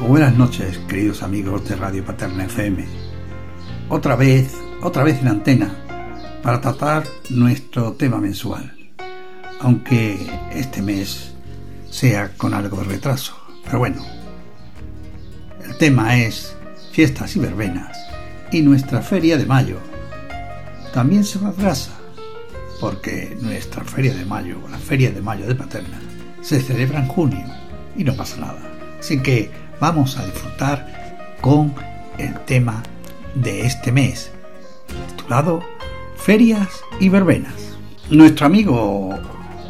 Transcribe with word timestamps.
o 0.00 0.06
buenas 0.06 0.36
noches, 0.36 0.78
queridos 0.86 1.24
amigos 1.24 1.68
de 1.68 1.74
Radio 1.74 2.04
Paterna 2.04 2.44
FM. 2.44 2.84
Otra 3.88 4.14
vez, 4.14 4.54
otra 4.80 5.02
vez 5.02 5.20
en 5.20 5.26
antena, 5.26 5.74
para 6.40 6.60
tratar 6.60 7.02
nuestro 7.30 7.94
tema 7.94 8.18
mensual, 8.18 8.72
aunque 9.60 10.24
este 10.52 10.82
mes 10.82 11.34
sea 11.90 12.30
con 12.36 12.54
algo 12.54 12.76
de 12.76 12.84
retraso. 12.84 13.36
Pero 13.64 13.80
bueno, 13.80 14.04
el 15.64 15.76
tema 15.78 16.16
es 16.16 16.56
fiestas 16.92 17.34
y 17.34 17.40
verbenas 17.40 17.98
y 18.52 18.62
nuestra 18.62 19.02
feria 19.02 19.36
de 19.36 19.46
mayo. 19.46 19.78
También 20.92 21.24
se 21.24 21.40
retrasa, 21.40 21.90
porque 22.80 23.36
nuestra 23.40 23.82
feria 23.82 24.14
de 24.14 24.24
mayo, 24.24 24.60
la 24.70 24.78
feria 24.78 25.10
de 25.10 25.20
mayo 25.20 25.44
de 25.44 25.56
Paterna, 25.56 26.00
se 26.40 26.60
celebra 26.60 27.00
en 27.00 27.08
junio 27.08 27.44
y 27.96 28.04
no 28.04 28.14
pasa 28.14 28.36
nada. 28.36 28.73
Así 29.04 29.18
que 29.18 29.50
vamos 29.80 30.16
a 30.16 30.24
disfrutar 30.24 31.36
con 31.42 31.74
el 32.16 32.40
tema 32.46 32.82
de 33.34 33.66
este 33.66 33.92
mes, 33.92 34.30
titulado 35.08 35.62
Ferias 36.16 36.70
y 37.00 37.10
Verbenas. 37.10 37.76
Nuestro 38.08 38.46
amigo 38.46 39.10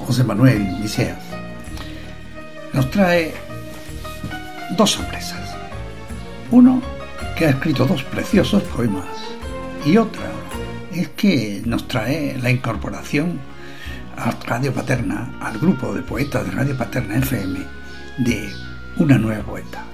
José 0.07 0.23
Manuel 0.23 0.80
Liceas 0.80 1.19
nos 2.73 2.88
trae 2.93 3.34
dos 4.77 4.93
sorpresas. 4.93 5.57
Uno, 6.52 6.80
que 7.37 7.46
ha 7.46 7.51
escrito 7.51 7.87
dos 7.87 8.05
preciosos 8.05 8.62
poemas, 8.62 9.09
y 9.85 9.96
otra 9.96 10.30
es 10.93 11.09
que 11.09 11.60
nos 11.66 11.88
trae 11.88 12.38
la 12.40 12.52
incorporación 12.52 13.40
a 14.16 14.30
Radio 14.46 14.73
Paterna, 14.73 15.35
al 15.40 15.59
grupo 15.59 15.93
de 15.93 16.02
poetas 16.02 16.46
de 16.46 16.52
Radio 16.52 16.79
Paterna 16.79 17.16
FM, 17.16 17.59
de 18.18 18.74
una 18.96 19.18
nueva 19.18 19.42
poeta. 19.45 19.84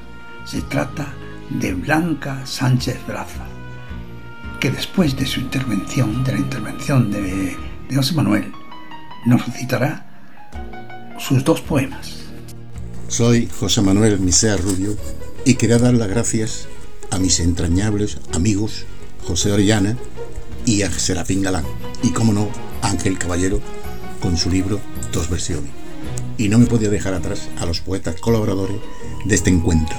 Se 0.44 0.62
trata 0.62 1.12
de 1.48 1.74
Blanca 1.74 2.44
Sánchez 2.44 2.98
Braza, 3.06 3.46
que 4.60 4.70
después 4.70 5.16
de 5.16 5.26
su 5.26 5.40
intervención, 5.40 6.22
de 6.24 6.32
la 6.32 6.38
intervención 6.38 7.10
de, 7.10 7.56
José 7.94 8.14
Manuel, 8.14 8.52
nos 9.26 9.44
recitará 9.46 10.06
sus 11.18 11.44
dos 11.44 11.60
poemas. 11.60 12.20
Soy 13.08 13.48
José 13.48 13.82
Manuel 13.82 14.20
Misea 14.20 14.56
Rubio 14.56 14.96
y 15.44 15.54
quería 15.54 15.78
dar 15.78 15.94
las 15.94 16.08
gracias 16.08 16.68
a 17.10 17.18
mis 17.18 17.40
entrañables 17.40 18.18
amigos 18.32 18.84
José 19.26 19.50
Orellana 19.50 19.96
y 20.64 20.82
a 20.82 20.90
Serafín 20.90 21.42
Galán. 21.42 21.64
Y 22.02 22.10
como 22.10 22.32
no, 22.32 22.48
Ángel 22.82 23.18
Caballero 23.18 23.60
con 24.20 24.36
su 24.36 24.50
libro 24.50 24.80
Dos 25.12 25.28
Versiones. 25.28 25.80
Y 26.41 26.48
no 26.48 26.58
me 26.58 26.64
podía 26.64 26.88
dejar 26.88 27.12
atrás 27.12 27.50
a 27.58 27.66
los 27.66 27.83
poetas 27.83 28.19
colaboradores 28.19 28.78
de 29.27 29.34
este 29.34 29.50
encuentro 29.50 29.94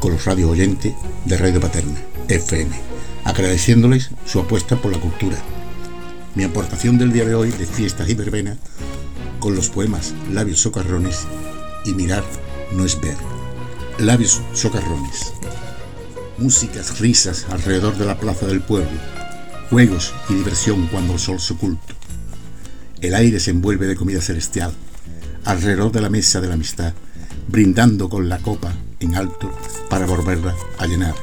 con 0.00 0.12
los 0.12 0.24
radio 0.24 0.48
oyentes 0.48 0.94
de 1.26 1.36
Radio 1.36 1.60
Paterna, 1.60 2.00
FM, 2.26 2.74
agradeciéndoles 3.22 4.08
su 4.24 4.40
apuesta 4.40 4.80
por 4.80 4.92
la 4.92 4.98
cultura. 4.98 5.36
Mi 6.36 6.44
aportación 6.44 6.96
del 6.96 7.12
día 7.12 7.26
de 7.26 7.34
hoy 7.34 7.50
de 7.50 7.66
fiestas 7.66 8.08
y 8.08 8.14
verbena 8.14 8.56
con 9.40 9.54
los 9.54 9.68
poemas 9.68 10.14
Labios 10.32 10.60
Socarrones 10.60 11.26
y 11.84 11.92
Mirar 11.92 12.24
no 12.72 12.86
es 12.86 12.98
ver. 12.98 13.18
Labios 13.98 14.40
Socarrones. 14.54 15.34
Músicas, 16.38 16.98
risas 16.98 17.44
alrededor 17.50 17.98
de 17.98 18.06
la 18.06 18.18
plaza 18.18 18.46
del 18.46 18.62
pueblo. 18.62 18.98
Juegos 19.68 20.14
y 20.30 20.34
diversión 20.34 20.86
cuando 20.86 21.12
el 21.12 21.18
sol 21.18 21.40
se 21.40 21.52
oculta. 21.52 21.92
El 23.02 23.14
aire 23.14 23.38
se 23.38 23.50
envuelve 23.50 23.86
de 23.86 23.96
comida 23.96 24.22
celestial. 24.22 24.72
Alrededor 25.44 25.92
de 25.92 26.00
la 26.00 26.10
mesa 26.10 26.40
de 26.40 26.48
la 26.48 26.54
amistad, 26.54 26.94
brindando 27.48 28.08
con 28.08 28.28
la 28.28 28.38
copa 28.38 28.72
en 29.00 29.14
alto 29.14 29.50
para 29.90 30.06
volverla 30.06 30.54
a 30.78 30.86
llenar. 30.86 31.14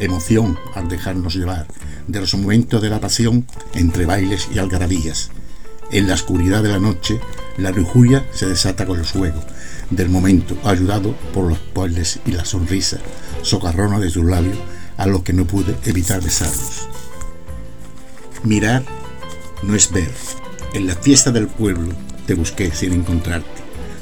Emoción 0.00 0.58
al 0.74 0.88
dejarnos 0.88 1.34
llevar 1.34 1.66
de 2.06 2.20
los 2.20 2.34
momentos 2.34 2.80
de 2.80 2.88
la 2.88 3.00
pasión 3.00 3.46
entre 3.74 4.06
bailes 4.06 4.48
y 4.54 4.58
algarabías. 4.58 5.30
En 5.90 6.06
la 6.06 6.14
oscuridad 6.14 6.62
de 6.62 6.70
la 6.70 6.78
noche, 6.78 7.20
la 7.58 7.70
lujuria 7.70 8.26
se 8.32 8.46
desata 8.46 8.86
con 8.86 8.98
los 8.98 9.12
juegos 9.12 9.44
del 9.90 10.08
momento, 10.08 10.56
ayudado 10.64 11.14
por 11.32 11.48
los 11.48 11.58
bailes 11.74 12.20
y 12.26 12.32
la 12.32 12.44
sonrisa 12.44 12.98
socarrona 13.42 13.98
de 13.98 14.10
sus 14.10 14.24
labios 14.24 14.58
a 14.96 15.06
los 15.06 15.22
que 15.22 15.32
no 15.32 15.46
pude 15.46 15.76
evitar 15.84 16.22
besarlos. 16.22 16.88
Mirar 18.42 18.84
no 19.62 19.74
es 19.74 19.90
ver. 19.90 20.10
En 20.74 20.86
la 20.86 20.94
fiesta 20.94 21.30
del 21.30 21.48
pueblo 21.48 21.92
te 22.26 22.34
busqué 22.34 22.70
sin 22.72 22.92
encontrarte. 22.92 23.57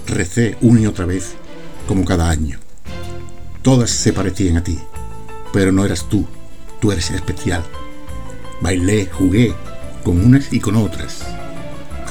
Recé 0.06 0.56
una 0.60 0.80
y 0.80 0.86
otra 0.86 1.04
vez, 1.04 1.34
como 1.88 2.04
cada 2.04 2.30
año. 2.30 2.58
Todas 3.62 3.90
se 3.90 4.12
parecían 4.12 4.56
a 4.56 4.62
ti, 4.62 4.78
pero 5.52 5.72
no 5.72 5.84
eras 5.84 6.08
tú, 6.08 6.26
tú 6.80 6.92
eres 6.92 7.10
especial. 7.10 7.64
Bailé, 8.60 9.06
jugué, 9.06 9.52
con 10.04 10.24
unas 10.24 10.52
y 10.52 10.60
con 10.60 10.76
otras, 10.76 11.24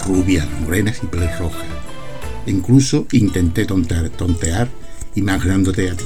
rubias, 0.05 0.47
morenas 0.61 0.99
y 1.01 1.07
pelirrojas. 1.07 1.65
Incluso 2.45 3.07
intenté 3.11 3.65
tontear, 3.65 4.09
tontear 4.09 4.67
imaginándote 5.15 5.89
a 5.89 5.95
ti. 5.95 6.05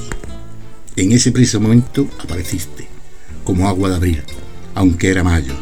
En 0.94 1.12
ese 1.12 1.32
preciso 1.32 1.60
momento 1.60 2.06
apareciste, 2.22 2.86
como 3.42 3.68
agua 3.68 3.88
de 3.88 3.96
abril, 3.96 4.22
aunque 4.74 5.10
era 5.10 5.24
mayo. 5.24 5.54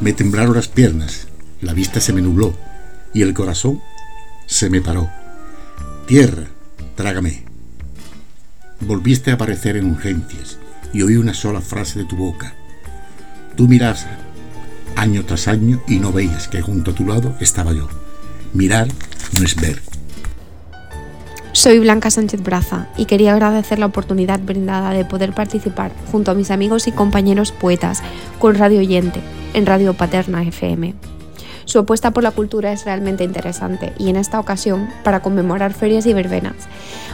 Me 0.00 0.12
temblaron 0.12 0.56
las 0.56 0.68
piernas, 0.68 1.28
la 1.60 1.74
vista 1.74 2.00
se 2.00 2.12
me 2.12 2.22
nubló 2.22 2.54
y 3.14 3.22
el 3.22 3.34
corazón 3.34 3.80
se 4.46 4.68
me 4.68 4.80
paró. 4.80 5.19
Tierra, 6.10 6.42
trágame. 6.96 7.44
Volviste 8.80 9.30
a 9.30 9.34
aparecer 9.34 9.76
en 9.76 9.92
urgencias 9.92 10.58
y 10.92 11.02
oí 11.02 11.14
una 11.14 11.34
sola 11.34 11.60
frase 11.60 12.00
de 12.00 12.04
tu 12.04 12.16
boca. 12.16 12.52
Tú 13.56 13.68
miras 13.68 14.08
año 14.96 15.24
tras 15.24 15.46
año 15.46 15.80
y 15.86 16.00
no 16.00 16.10
veías 16.10 16.48
que 16.48 16.62
junto 16.62 16.90
a 16.90 16.94
tu 16.96 17.06
lado 17.06 17.36
estaba 17.38 17.72
yo. 17.72 17.88
Mirar 18.54 18.88
no 19.38 19.44
es 19.44 19.54
ver. 19.54 19.80
Soy 21.52 21.78
Blanca 21.78 22.10
Sánchez 22.10 22.42
Braza 22.42 22.88
y 22.96 23.04
quería 23.04 23.34
agradecer 23.34 23.78
la 23.78 23.86
oportunidad 23.86 24.40
brindada 24.40 24.90
de 24.90 25.04
poder 25.04 25.32
participar 25.32 25.92
junto 26.10 26.32
a 26.32 26.34
mis 26.34 26.50
amigos 26.50 26.88
y 26.88 26.90
compañeros 26.90 27.52
poetas 27.52 28.02
con 28.40 28.56
Radio 28.56 28.80
Oyente 28.80 29.20
en 29.54 29.64
Radio 29.64 29.94
Paterna 29.94 30.42
FM. 30.42 30.92
Su 31.70 31.78
apuesta 31.78 32.10
por 32.10 32.24
la 32.24 32.32
cultura 32.32 32.72
es 32.72 32.84
realmente 32.84 33.22
interesante 33.22 33.92
y 33.96 34.08
en 34.08 34.16
esta 34.16 34.40
ocasión, 34.40 34.88
para 35.04 35.22
conmemorar 35.22 35.72
ferias 35.72 36.04
y 36.04 36.12
verbenas, 36.12 36.56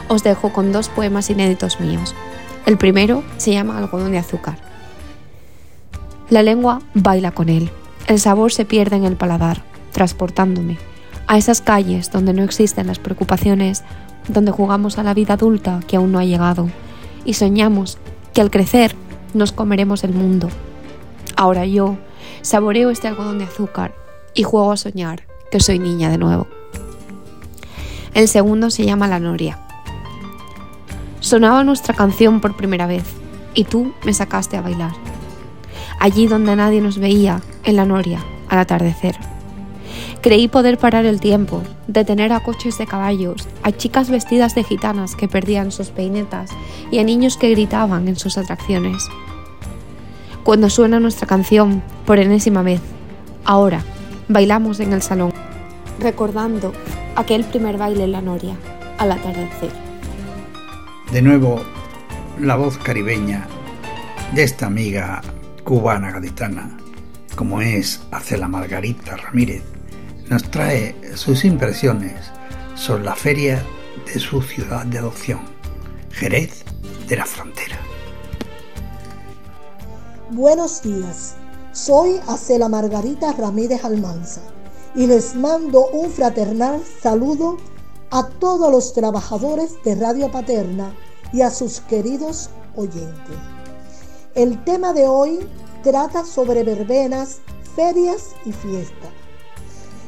os 0.07 0.23
dejo 0.23 0.51
con 0.51 0.71
dos 0.71 0.89
poemas 0.89 1.29
inéditos 1.29 1.79
míos. 1.79 2.15
El 2.65 2.79
primero 2.79 3.23
se 3.37 3.51
llama 3.51 3.77
Algodón 3.77 4.13
de 4.13 4.17
azúcar. 4.17 4.57
La 6.31 6.41
lengua 6.41 6.81
baila 6.95 7.29
con 7.29 7.49
él, 7.49 7.69
el 8.07 8.19
sabor 8.19 8.51
se 8.51 8.65
pierde 8.65 8.95
en 8.95 9.03
el 9.03 9.15
paladar, 9.15 9.61
transportándome 9.91 10.79
a 11.27 11.37
esas 11.37 11.61
calles 11.61 12.11
donde 12.11 12.33
no 12.33 12.41
existen 12.41 12.87
las 12.87 12.97
preocupaciones, 12.97 13.83
donde 14.27 14.49
jugamos 14.49 14.97
a 14.97 15.03
la 15.03 15.13
vida 15.13 15.35
adulta 15.35 15.81
que 15.87 15.97
aún 15.97 16.11
no 16.11 16.17
ha 16.17 16.25
llegado 16.25 16.67
y 17.25 17.35
soñamos 17.35 17.99
que 18.33 18.41
al 18.41 18.49
crecer 18.49 18.95
nos 19.35 19.51
comeremos 19.51 20.03
el 20.03 20.15
mundo. 20.15 20.49
Ahora 21.35 21.67
yo 21.67 21.99
saboreo 22.41 22.89
este 22.89 23.07
algodón 23.07 23.37
de 23.37 23.45
azúcar 23.45 24.06
y 24.37 24.43
juego 24.43 24.71
a 24.71 24.77
soñar 24.77 25.23
que 25.51 25.59
soy 25.59 25.79
niña 25.79 26.09
de 26.09 26.17
nuevo. 26.17 26.47
El 28.13 28.27
segundo 28.27 28.69
se 28.69 28.85
llama 28.85 29.07
La 29.07 29.19
Noria. 29.19 29.59
Sonaba 31.19 31.63
nuestra 31.63 31.93
canción 31.93 32.39
por 32.39 32.55
primera 32.55 32.87
vez 32.87 33.03
y 33.53 33.65
tú 33.65 33.91
me 34.05 34.13
sacaste 34.13 34.55
a 34.55 34.61
bailar. 34.61 34.91
Allí 35.99 36.27
donde 36.27 36.55
nadie 36.55 36.79
nos 36.79 36.99
veía, 36.99 37.41
en 37.63 37.75
la 37.75 37.85
Noria, 37.85 38.23
al 38.47 38.59
atardecer. 38.59 39.17
Creí 40.21 40.47
poder 40.47 40.77
parar 40.77 41.05
el 41.05 41.19
tiempo, 41.19 41.63
detener 41.87 42.31
a 42.31 42.41
coches 42.41 42.77
de 42.77 42.85
caballos, 42.85 43.47
a 43.63 43.71
chicas 43.71 44.09
vestidas 44.09 44.53
de 44.53 44.63
gitanas 44.63 45.15
que 45.15 45.27
perdían 45.27 45.71
sus 45.71 45.89
peinetas 45.89 46.51
y 46.91 46.99
a 46.99 47.03
niños 47.03 47.37
que 47.37 47.49
gritaban 47.49 48.07
en 48.07 48.15
sus 48.15 48.37
atracciones. 48.37 49.03
Cuando 50.43 50.69
suena 50.69 50.99
nuestra 50.99 51.25
canción, 51.25 51.81
por 52.05 52.19
enésima 52.19 52.61
vez, 52.61 52.81
ahora, 53.43 53.83
bailamos 54.27 54.79
en 54.79 54.93
el 54.93 55.01
salón, 55.01 55.33
recordando 55.99 56.73
aquel 57.15 57.43
primer 57.43 57.77
baile 57.77 58.03
en 58.03 58.11
la 58.11 58.21
noria, 58.21 58.55
al 58.97 59.11
atardecer. 59.11 59.71
De 61.11 61.21
nuevo, 61.21 61.61
la 62.39 62.55
voz 62.55 62.77
caribeña 62.77 63.47
de 64.33 64.43
esta 64.43 64.67
amiga 64.67 65.21
cubana 65.63 66.11
gaditana, 66.11 66.77
como 67.35 67.61
es 67.61 68.01
Acela 68.11 68.47
Margarita 68.47 69.15
Ramírez, 69.15 69.63
nos 70.29 70.43
trae 70.51 70.95
sus 71.15 71.45
impresiones 71.45 72.31
sobre 72.75 73.03
la 73.03 73.15
feria 73.15 73.63
de 74.05 74.19
su 74.19 74.41
ciudad 74.41 74.85
de 74.85 74.99
adopción, 74.99 75.39
Jerez 76.11 76.65
de 77.07 77.15
la 77.15 77.25
Frontera. 77.25 77.77
Buenos 80.31 80.81
días, 80.81 81.37
soy 81.77 82.19
Acela 82.27 82.67
Margarita 82.69 83.33
Ramírez 83.33 83.85
Almanza 83.85 84.41
y 84.95 85.05
les 85.05 85.35
mando 85.35 85.85
un 85.89 86.09
fraternal 86.09 86.81
saludo 87.03 87.57
a 88.09 88.27
todos 88.27 88.71
los 88.71 88.93
trabajadores 88.93 89.75
de 89.83 89.93
Radio 89.93 90.31
Paterna 90.31 90.91
y 91.31 91.41
a 91.41 91.51
sus 91.51 91.81
queridos 91.81 92.49
oyentes. 92.75 93.37
El 94.33 94.63
tema 94.63 94.91
de 94.91 95.07
hoy 95.07 95.47
trata 95.83 96.25
sobre 96.25 96.63
verbenas, 96.63 97.41
ferias 97.75 98.31
y 98.43 98.53
fiestas. 98.53 99.11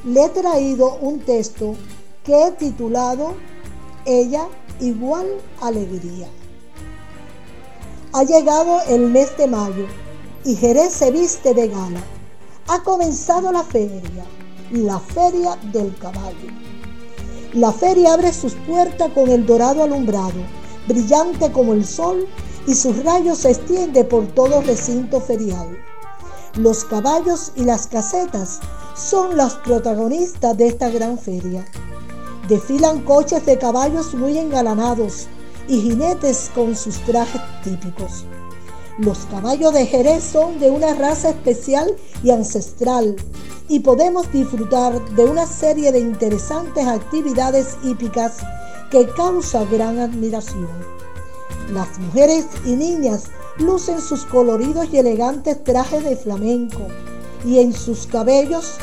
Le 0.06 0.26
he 0.26 0.30
traído 0.30 0.96
un 1.02 1.20
texto 1.20 1.76
que 2.24 2.48
he 2.48 2.52
titulado 2.52 3.36
Ella 4.06 4.48
igual 4.80 5.28
alegría. 5.62 6.30
Ha 8.14 8.24
llegado 8.24 8.82
el 8.88 9.02
mes 9.12 9.38
de 9.38 9.46
mayo 9.46 9.86
y 10.44 10.56
Jerez 10.56 10.94
se 10.94 11.12
viste 11.12 11.54
de 11.54 11.68
gala. 11.68 12.02
Ha 12.68 12.82
comenzado 12.84 13.52
la 13.52 13.64
feria, 13.64 14.26
la 14.72 15.00
feria 15.00 15.58
del 15.72 15.96
caballo. 15.98 16.50
La 17.54 17.72
feria 17.72 18.14
abre 18.14 18.32
sus 18.32 18.54
puertas 18.54 19.12
con 19.14 19.30
el 19.30 19.46
dorado 19.46 19.84
alumbrado, 19.84 20.42
brillante 20.88 21.52
como 21.52 21.74
el 21.74 21.86
sol, 21.86 22.28
y 22.68 22.76
sus 22.76 23.04
rayos 23.04 23.40
se 23.40 23.52
extiende 23.52 24.04
por 24.04 24.28
todo 24.28 24.62
recinto 24.62 25.20
ferial. 25.20 25.78
Los 26.56 26.86
caballos 26.86 27.52
y 27.56 27.64
las 27.64 27.88
casetas 27.88 28.60
son 28.96 29.36
los 29.36 29.56
protagonistas 29.56 30.56
de 30.58 30.68
esta 30.68 30.90
gran 30.90 31.18
feria. 31.18 31.66
Desfilan 32.48 33.02
coches 33.02 33.46
de 33.46 33.58
caballos 33.58 34.14
muy 34.14 34.38
engalanados 34.38 35.28
y 35.68 35.82
jinetes 35.82 36.52
con 36.54 36.76
sus 36.76 36.98
trajes 37.06 37.42
típicos. 37.64 38.26
Los 39.00 39.20
caballos 39.32 39.74
de 39.74 39.86
Jerez 39.86 40.26
son 40.26 40.60
de 40.60 40.70
una 40.70 40.94
raza 40.94 41.30
especial 41.30 41.96
y 42.22 42.32
ancestral 42.32 43.16
y 43.70 43.80
podemos 43.80 44.30
disfrutar 44.34 45.00
de 45.16 45.24
una 45.24 45.46
serie 45.46 45.94
de 45.94 46.00
interesantes 46.00 46.86
actividades 46.86 47.78
hípicas 47.82 48.40
que 48.92 49.08
causa 49.08 49.64
gran 49.64 50.00
admiración. 50.00 50.68
Las 51.72 51.98
mujeres 51.98 52.44
y 52.66 52.76
niñas 52.76 53.28
lucen 53.58 54.02
sus 54.02 54.26
coloridos 54.26 54.90
y 54.92 54.98
elegantes 54.98 55.64
trajes 55.64 56.04
de 56.04 56.18
flamenco 56.18 56.86
y 57.46 57.60
en 57.60 57.72
sus 57.72 58.06
cabellos 58.06 58.80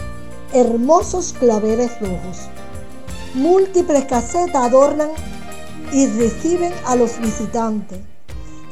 hermosos 0.55 1.35
claveles 1.39 1.91
rojos. 2.01 2.49
Múltiples 3.35 4.07
casetas 4.07 4.65
adornan 4.65 5.11
y 5.93 6.07
reciben 6.07 6.73
a 6.87 6.97
los 6.97 7.21
visitantes 7.21 8.16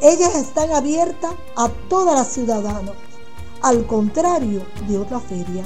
ellas 0.01 0.35
están 0.35 0.71
abiertas 0.73 1.33
a 1.57 1.69
todas 1.89 2.15
las 2.15 2.29
ciudadanos, 2.29 2.95
al 3.63 3.87
contrario 3.87 4.63
de 4.89 4.99
otra 4.99 5.21
feria. 5.21 5.65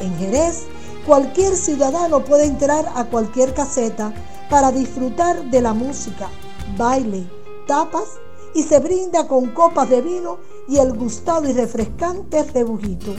En 0.00 0.16
Jerez, 0.18 0.64
cualquier 1.06 1.56
ciudadano 1.56 2.24
puede 2.24 2.46
entrar 2.46 2.90
a 2.94 3.04
cualquier 3.04 3.54
caseta 3.54 4.12
para 4.50 4.72
disfrutar 4.72 5.50
de 5.50 5.60
la 5.60 5.72
música, 5.72 6.28
baile, 6.76 7.28
tapas 7.66 8.18
y 8.54 8.62
se 8.62 8.78
brinda 8.78 9.26
con 9.26 9.50
copas 9.50 9.88
de 9.90 10.00
vino 10.00 10.38
y 10.68 10.78
el 10.78 10.92
gustado 10.92 11.48
y 11.48 11.52
refrescante 11.52 12.42
rebujito. 12.44 13.14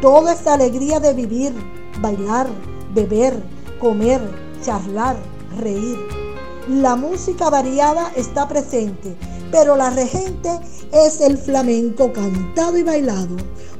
Toda 0.00 0.32
esta 0.32 0.54
alegría 0.54 1.00
de 1.00 1.14
vivir, 1.14 1.54
bailar, 2.00 2.48
beber, 2.94 3.42
comer, 3.80 4.20
charlar, 4.62 5.16
reír. 5.58 6.21
La 6.68 6.96
música 6.96 7.50
variada 7.50 8.12
está 8.16 8.48
presente 8.48 9.16
pero 9.52 9.76
la 9.76 9.90
regente 9.90 10.48
es 10.90 11.20
el 11.20 11.38
flamenco 11.38 12.12
cantado 12.12 12.76
y 12.78 12.82
bailado. 12.82 13.36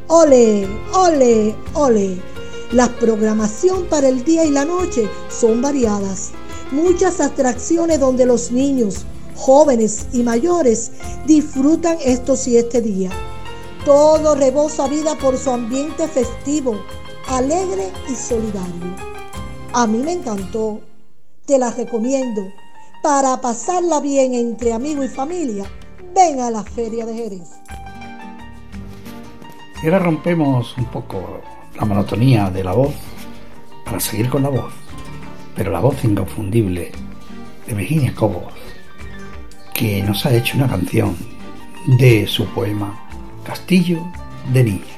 Ole, 0.06 0.68
ole, 0.94 1.56
ole. 1.72 2.22
La 2.70 2.88
programación 2.88 3.86
para 3.86 4.08
el 4.08 4.22
día 4.22 4.44
y 4.44 4.50
la 4.50 4.66
noche 4.66 5.08
son 5.30 5.62
variadas. 5.62 6.30
Muchas 6.70 7.20
atracciones 7.20 7.98
donde 7.98 8.26
los 8.26 8.52
niños, 8.52 9.06
jóvenes 9.34 10.06
y 10.12 10.22
mayores 10.22 10.92
disfrutan 11.26 11.96
estos 12.04 12.40
siete 12.40 12.82
días. 12.82 13.14
Todo 13.84 14.34
rebosa 14.34 14.86
vida 14.88 15.16
por 15.18 15.38
su 15.38 15.50
ambiente 15.50 16.06
festivo, 16.06 16.76
alegre 17.28 17.90
y 18.10 18.14
solidario. 18.14 18.94
A 19.72 19.86
mí 19.86 19.98
me 19.98 20.12
encantó. 20.12 20.80
Te 21.46 21.58
la 21.58 21.70
recomiendo 21.70 22.42
para 23.02 23.40
pasarla 23.40 24.00
bien 24.00 24.34
entre 24.34 24.72
amigos 24.72 25.06
y 25.06 25.08
familia, 25.08 25.64
ven 26.14 26.40
a 26.40 26.50
la 26.50 26.62
Feria 26.62 27.04
de 27.04 27.14
Jerez. 27.14 27.50
Y 29.82 29.86
ahora 29.86 29.98
rompemos 29.98 30.76
un 30.78 30.84
poco 30.84 31.40
la 31.74 31.84
monotonía 31.84 32.48
de 32.50 32.62
la 32.62 32.72
voz 32.72 32.94
para 33.84 33.98
seguir 33.98 34.28
con 34.28 34.44
la 34.44 34.48
voz, 34.48 34.72
pero 35.56 35.72
la 35.72 35.80
voz 35.80 36.04
inconfundible 36.04 36.92
de 37.66 37.74
Virginia 37.74 38.14
Cobos, 38.14 38.52
que 39.74 40.02
nos 40.04 40.24
ha 40.24 40.32
hecho 40.32 40.56
una 40.56 40.68
canción 40.68 41.16
de 41.98 42.28
su 42.28 42.46
poema 42.46 42.96
Castillo 43.44 43.98
de 44.52 44.62
Niña. 44.62 44.91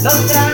Los 0.00 0.47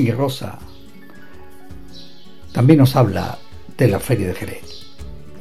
Y 0.00 0.10
Rosa 0.12 0.58
también 2.52 2.78
nos 2.78 2.96
habla 2.96 3.38
de 3.76 3.86
la 3.86 4.00
Feria 4.00 4.28
de 4.28 4.34
Jerez. 4.34 4.86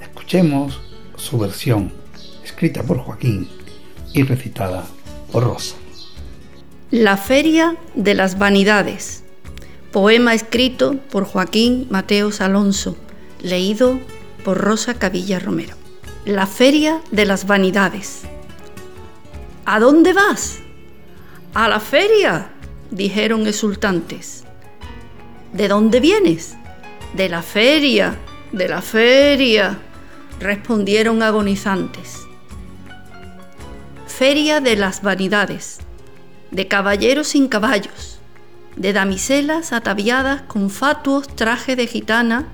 Escuchemos 0.02 0.82
su 1.16 1.38
versión, 1.38 1.94
escrita 2.44 2.84
por 2.84 2.98
Joaquín 3.00 3.48
y 4.14 4.24
recitada 4.24 4.86
por 5.32 5.46
Rosa. 5.46 5.76
La 6.92 7.16
Feria 7.16 7.78
de 7.96 8.14
las 8.16 8.38
Vanidades. 8.38 9.24
Poema 9.94 10.34
escrito 10.34 10.98
por 11.10 11.24
Joaquín 11.24 11.88
Mateos 11.90 12.42
Alonso, 12.42 12.98
leído 13.42 13.98
por 14.44 14.58
Rosa 14.58 14.96
Cavilla 14.96 15.40
Romero. 15.40 15.78
La 16.26 16.48
Feria 16.48 17.02
de 17.12 17.26
las 17.26 17.48
Vanidades. 17.48 18.24
¿A 19.66 19.80
dónde 19.80 20.12
vas? 20.12 20.60
A 21.54 21.70
la 21.70 21.80
feria, 21.80 22.52
dijeron 22.92 23.48
exultantes. 23.48 24.39
¿De 25.54 25.68
dónde 25.68 26.00
vienes? 26.00 26.58
De 27.16 27.28
la 27.28 27.42
feria, 27.42 28.18
de 28.52 28.68
la 28.68 28.84
feria, 28.84 29.80
respondieron 30.40 31.24
agonizantes. 31.24 32.20
Feria 34.06 34.60
de 34.62 34.76
las 34.76 35.02
vanidades, 35.02 35.80
de 36.52 36.68
caballeros 36.68 37.30
sin 37.30 37.48
caballos, 37.48 38.20
de 38.76 38.94
damiselas 38.94 39.74
ataviadas 39.74 40.44
con 40.44 40.70
fatuos 40.70 41.28
traje 41.36 41.76
de 41.76 41.88
gitana, 41.88 42.48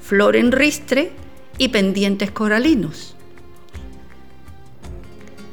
flor 0.00 0.36
en 0.36 0.52
ristre 0.52 1.12
y 1.58 1.68
pendientes 1.68 2.30
coralinos. 2.30 3.16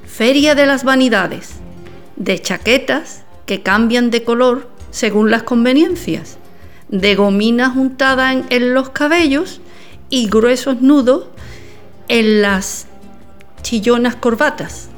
Feria 0.05 0.53
de 0.53 0.67
las 0.67 0.83
vanidades, 0.83 1.55
de 2.17 2.39
chaquetas, 2.39 3.23
que 3.47 3.63
cambian 3.63 4.12
de 4.12 4.23
color 4.23 4.69
según 4.91 5.31
las 5.31 5.43
conveniencias, 5.43 6.38
de 6.93 7.15
gomina 7.15 7.71
juntada 7.71 8.31
en, 8.33 8.73
los 8.75 8.91
cabellos 8.91 9.62
y 10.12 10.29
gruesos 10.29 10.79
nudos 10.81 11.25
en 12.07 12.43
las 12.43 12.85
chillonas 13.63 14.15
corbatas. 14.15 14.89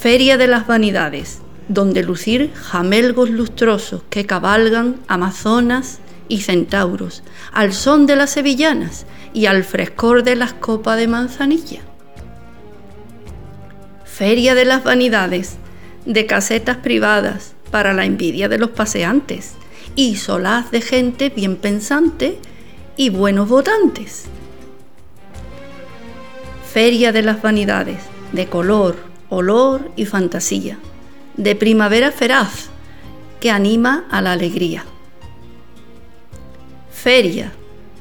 Feria 0.00 0.38
de 0.38 0.46
las 0.46 0.66
Vanidades, 0.66 1.40
donde 1.68 2.02
lucir 2.02 2.50
jamelgos 2.54 3.28
lustrosos 3.28 4.04
que 4.08 4.24
cabalgan 4.24 4.96
amazonas 5.06 5.98
y 6.28 6.40
centauros, 6.40 7.22
al 7.52 7.74
son 7.74 8.06
de 8.06 8.16
las 8.16 8.30
sevillanas 8.30 9.04
y 9.34 9.44
al 9.44 9.64
frescor 9.64 10.22
de 10.22 10.36
las 10.36 10.54
copas 10.54 10.96
de 10.96 11.08
manzanilla. 11.08 11.82
Feria 14.06 14.54
de 14.54 14.64
las 14.64 14.82
Vanidades, 14.82 15.56
de 16.06 16.24
casetas 16.24 16.78
privadas 16.78 17.52
para 17.70 17.92
la 17.92 18.06
envidia 18.06 18.48
de 18.48 18.56
los 18.56 18.70
paseantes 18.70 19.56
y 19.96 20.16
solaz 20.16 20.70
de 20.70 20.80
gente 20.80 21.30
bien 21.30 21.56
pensante 21.56 22.38
y 22.96 23.10
buenos 23.10 23.48
votantes. 23.48 24.26
Feria 26.72 27.10
de 27.10 27.22
las 27.22 27.42
vanidades, 27.42 27.98
de 28.32 28.46
color, 28.46 28.96
olor 29.28 29.90
y 29.96 30.04
fantasía, 30.04 30.78
de 31.36 31.56
primavera 31.56 32.12
feraz 32.12 32.68
que 33.40 33.50
anima 33.50 34.04
a 34.10 34.22
la 34.22 34.32
alegría. 34.32 34.84
Feria, 36.92 37.52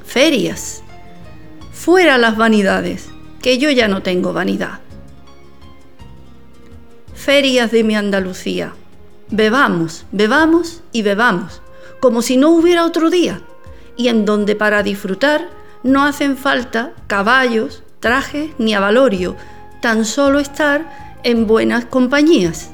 ferias, 0.05 0.83
fuera 1.73 2.19
las 2.19 2.37
vanidades, 2.37 3.07
que 3.41 3.57
yo 3.57 3.71
ya 3.71 3.87
no 3.87 4.03
tengo 4.03 4.33
vanidad 4.33 4.85
ferias 7.25 7.71
de 7.71 7.83
mi 7.83 7.95
Andalucía. 7.95 8.75
Bebamos, 9.31 10.05
bebamos 10.11 10.83
y 10.91 11.01
bebamos, 11.01 11.59
como 12.05 12.21
si 12.21 12.37
no 12.37 12.51
hubiera 12.51 12.85
otro 12.85 13.09
día, 13.09 13.41
y 13.97 14.09
en 14.09 14.25
donde 14.25 14.55
para 14.55 14.83
disfrutar 14.83 15.49
no 15.81 16.03
hacen 16.03 16.37
falta 16.37 16.91
caballos, 17.07 17.81
trajes 17.99 18.51
ni 18.59 18.75
avalorio, 18.75 19.35
tan 19.81 20.05
solo 20.05 20.37
estar 20.37 21.17
en 21.23 21.47
buenas 21.47 21.85
compañías. 21.85 22.69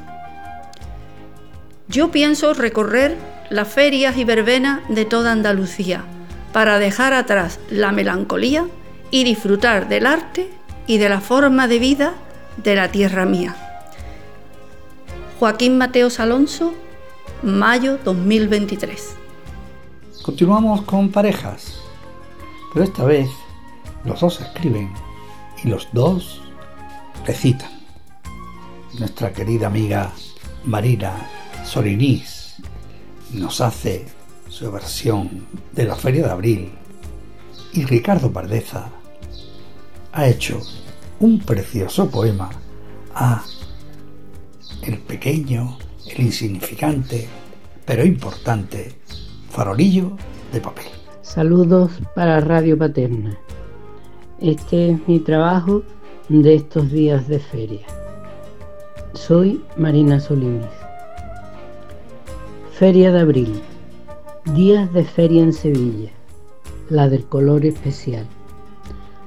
Yo 1.87 2.11
pienso 2.11 2.53
recorrer 2.53 3.15
las 3.49 3.69
ferias 3.69 4.17
y 4.17 4.25
verbenas 4.25 4.81
de 4.89 5.05
toda 5.05 5.31
Andalucía 5.31 6.03
para 6.51 6.77
dejar 6.77 7.13
atrás 7.13 7.57
la 7.69 7.93
melancolía 7.93 8.65
y 9.11 9.23
disfrutar 9.23 9.87
del 9.87 10.07
arte 10.07 10.49
y 10.87 10.97
de 10.97 11.07
la 11.07 11.21
forma 11.21 11.69
de 11.69 11.79
vida 11.79 12.15
de 12.57 12.75
la 12.75 12.89
tierra 12.91 13.25
mía. 13.25 13.55
Joaquín 15.39 15.77
Mateos 15.77 16.19
Alonso, 16.19 16.73
mayo 17.43 17.97
2023. 18.03 19.20
Continuamos 20.21 20.83
con 20.83 21.09
parejas, 21.09 21.79
pero 22.71 22.85
esta 22.85 23.03
vez 23.03 23.27
los 24.05 24.19
dos 24.19 24.39
escriben 24.39 24.93
y 25.63 25.67
los 25.67 25.87
dos 25.93 26.43
recitan. 27.25 27.71
Nuestra 28.99 29.33
querida 29.33 29.65
amiga 29.65 30.11
Marina 30.63 31.27
Sorinís 31.65 32.57
nos 33.33 33.61
hace 33.61 34.05
su 34.47 34.71
versión 34.71 35.47
de 35.71 35.85
la 35.85 35.95
Feria 35.95 36.25
de 36.27 36.31
Abril 36.31 36.71
y 37.73 37.83
Ricardo 37.85 38.31
Pardeza 38.31 38.89
ha 40.11 40.27
hecho 40.27 40.61
un 41.19 41.39
precioso 41.39 42.11
poema 42.11 42.51
a 43.15 43.43
el 44.83 44.99
pequeño, 44.99 45.79
el 46.05 46.25
insignificante, 46.25 47.27
pero 47.85 48.05
importante 48.05 49.01
farolillo 49.51 50.11
de 50.53 50.61
papel. 50.61 50.85
Saludos 51.21 51.91
para 52.15 52.39
Radio 52.39 52.77
Paterna. 52.77 53.37
Este 54.39 54.91
es 54.91 55.07
mi 55.07 55.19
trabajo 55.19 55.83
de 56.29 56.55
estos 56.55 56.89
días 56.89 57.27
de 57.27 57.39
feria. 57.39 57.85
Soy 59.13 59.61
Marina 59.75 60.21
Solinis. 60.21 60.65
Feria 62.71 63.11
de 63.11 63.19
abril. 63.19 63.61
Días 64.55 64.91
de 64.93 65.03
feria 65.03 65.43
en 65.43 65.51
Sevilla. 65.51 66.11
La 66.89 67.09
del 67.09 67.25
color 67.25 67.65
especial. 67.65 68.25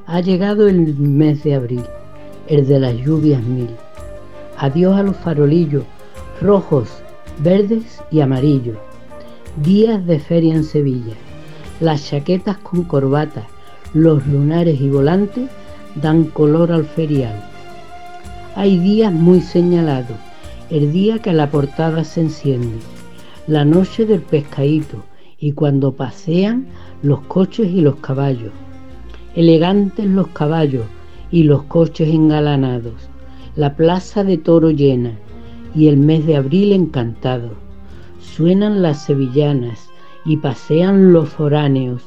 Ha 0.06 0.20
llegado 0.20 0.68
el 0.68 0.96
mes 0.96 1.44
de 1.44 1.54
abril, 1.54 1.84
el 2.48 2.66
de 2.66 2.80
las 2.80 2.94
lluvias 2.94 3.42
mil 3.42 3.70
Adiós 4.56 4.96
a 4.96 5.02
los 5.02 5.16
farolillos 5.16 5.84
rojos, 6.40 6.88
verdes 7.40 8.02
y 8.10 8.20
amarillos. 8.20 8.78
Días 9.62 10.04
de 10.06 10.18
feria 10.18 10.54
en 10.54 10.64
Sevilla. 10.64 11.14
Las 11.80 12.08
chaquetas 12.08 12.58
con 12.58 12.84
corbata, 12.84 13.46
los 13.92 14.26
lunares 14.26 14.80
y 14.80 14.88
volantes 14.88 15.48
dan 15.94 16.24
color 16.24 16.72
al 16.72 16.84
ferial. 16.84 17.34
Hay 18.56 18.78
días 18.78 19.12
muy 19.12 19.40
señalados, 19.40 20.16
el 20.70 20.92
día 20.92 21.18
que 21.20 21.32
la 21.32 21.50
portada 21.50 22.04
se 22.04 22.22
enciende, 22.22 22.78
la 23.46 23.64
noche 23.64 24.06
del 24.06 24.22
pescadito 24.22 25.04
y 25.38 25.52
cuando 25.52 25.92
pasean 25.92 26.66
los 27.02 27.20
coches 27.22 27.68
y 27.68 27.80
los 27.80 27.96
caballos. 27.96 28.52
Elegantes 29.34 30.06
los 30.06 30.28
caballos 30.28 30.84
y 31.30 31.44
los 31.44 31.64
coches 31.64 32.08
engalanados 32.08 33.10
la 33.56 33.76
plaza 33.76 34.24
de 34.24 34.36
toro 34.36 34.70
llena 34.70 35.12
y 35.74 35.86
el 35.88 35.96
mes 35.96 36.26
de 36.26 36.36
abril 36.36 36.72
encantado. 36.72 37.63
Suenan 38.36 38.82
las 38.82 39.04
sevillanas 39.04 39.90
y 40.24 40.38
pasean 40.38 41.12
los 41.12 41.28
foráneos, 41.28 42.02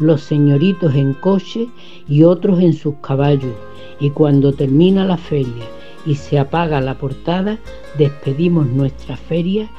los 0.00 0.22
señoritos 0.22 0.92
en 0.96 1.14
coche 1.14 1.68
y 2.08 2.24
otros 2.24 2.60
en 2.60 2.72
sus 2.72 2.96
caballos, 2.96 3.54
y 4.00 4.10
cuando 4.10 4.52
termina 4.52 5.04
la 5.04 5.16
feria 5.16 5.64
y 6.04 6.16
se 6.16 6.36
apaga 6.36 6.80
la 6.80 6.98
portada, 6.98 7.58
despedimos 7.96 8.66
nuestra 8.66 9.16
feria 9.16 9.70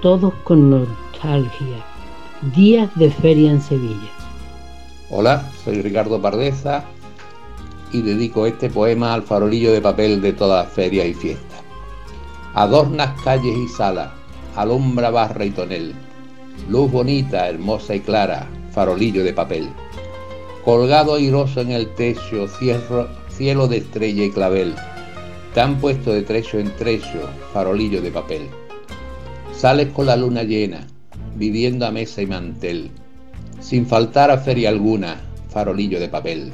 todos 0.00 0.32
con 0.44 0.70
nostalgia. 0.70 1.84
Días 2.54 2.88
de 2.94 3.10
feria 3.10 3.50
en 3.50 3.60
Sevilla. 3.60 4.12
Hola, 5.10 5.50
soy 5.64 5.82
Ricardo 5.82 6.22
Pardeza 6.22 6.84
y 7.92 8.02
dedico 8.02 8.46
este 8.46 8.70
poema 8.70 9.12
al 9.12 9.24
farolillo 9.24 9.72
de 9.72 9.80
papel 9.80 10.20
de 10.20 10.34
toda 10.34 10.64
feria 10.66 11.04
y 11.04 11.14
fiesta. 11.14 11.56
Adornas 12.54 13.20
calles 13.22 13.56
y 13.56 13.66
salas, 13.66 14.17
alumbra 14.58 15.10
barra 15.10 15.44
y 15.44 15.50
tonel, 15.50 15.94
luz 16.68 16.90
bonita, 16.90 17.48
hermosa 17.48 17.94
y 17.94 18.00
clara, 18.00 18.48
farolillo 18.72 19.22
de 19.22 19.32
papel. 19.32 19.68
Colgado 20.64 21.14
airoso 21.14 21.60
en 21.60 21.70
el 21.70 21.94
techo, 21.94 22.48
cielo 23.28 23.68
de 23.68 23.76
estrella 23.76 24.24
y 24.24 24.30
clavel, 24.32 24.74
tan 25.54 25.78
puesto 25.78 26.12
de 26.12 26.22
trecho 26.22 26.58
en 26.58 26.74
trecho, 26.74 27.20
farolillo 27.52 28.02
de 28.02 28.10
papel. 28.10 28.48
Sales 29.56 29.92
con 29.92 30.06
la 30.06 30.16
luna 30.16 30.42
llena, 30.42 30.88
viviendo 31.36 31.86
a 31.86 31.92
mesa 31.92 32.20
y 32.20 32.26
mantel, 32.26 32.90
sin 33.60 33.86
faltar 33.86 34.32
a 34.32 34.38
feria 34.38 34.70
alguna, 34.70 35.20
farolillo 35.50 36.00
de 36.00 36.08
papel. 36.08 36.52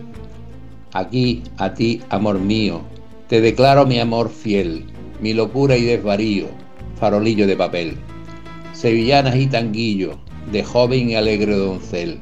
Aquí, 0.93 1.43
a 1.57 1.73
ti, 1.73 2.03
amor 2.11 2.39
mío, 2.39 2.83
te 3.29 3.41
declaro 3.41 3.87
mi 3.87 3.99
amor 3.99 4.29
fiel, 4.29 4.85
mi 5.23 5.33
locura 5.33 5.79
y 5.79 5.85
desvarío, 5.85 6.49
farolillo 6.99 7.47
de 7.47 7.57
papel. 7.57 7.97
Sevillanas 8.73 9.37
y 9.37 9.47
tanguillo, 9.47 10.19
de 10.53 10.63
joven 10.63 11.11
y 11.11 11.17
alegre 11.17 11.57
doncel, 11.57 12.19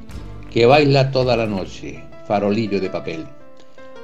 que 0.51 0.67
baila 0.67 1.11
toda 1.11 1.37
la 1.37 1.47
noche, 1.47 2.03
farolillo 2.27 2.81
de 2.81 2.91
papel. 2.91 3.27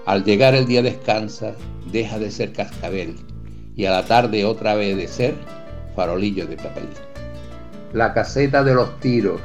Al 0.06 0.24
llegar 0.24 0.54
el 0.54 0.66
día 0.66 0.82
descansa, 0.82 1.54
deja 1.92 2.18
de 2.18 2.30
ser 2.30 2.52
cascabel, 2.52 3.16
y 3.76 3.84
a 3.84 3.90
la 3.90 4.04
tarde 4.04 4.44
otra 4.44 4.74
vez 4.74 4.96
de 4.96 5.06
ser 5.06 5.34
farolillo 5.94 6.46
de 6.46 6.56
papel. 6.56 6.88
La 7.92 8.12
caseta 8.12 8.64
de 8.64 8.74
los 8.74 8.98
tiros 9.00 9.40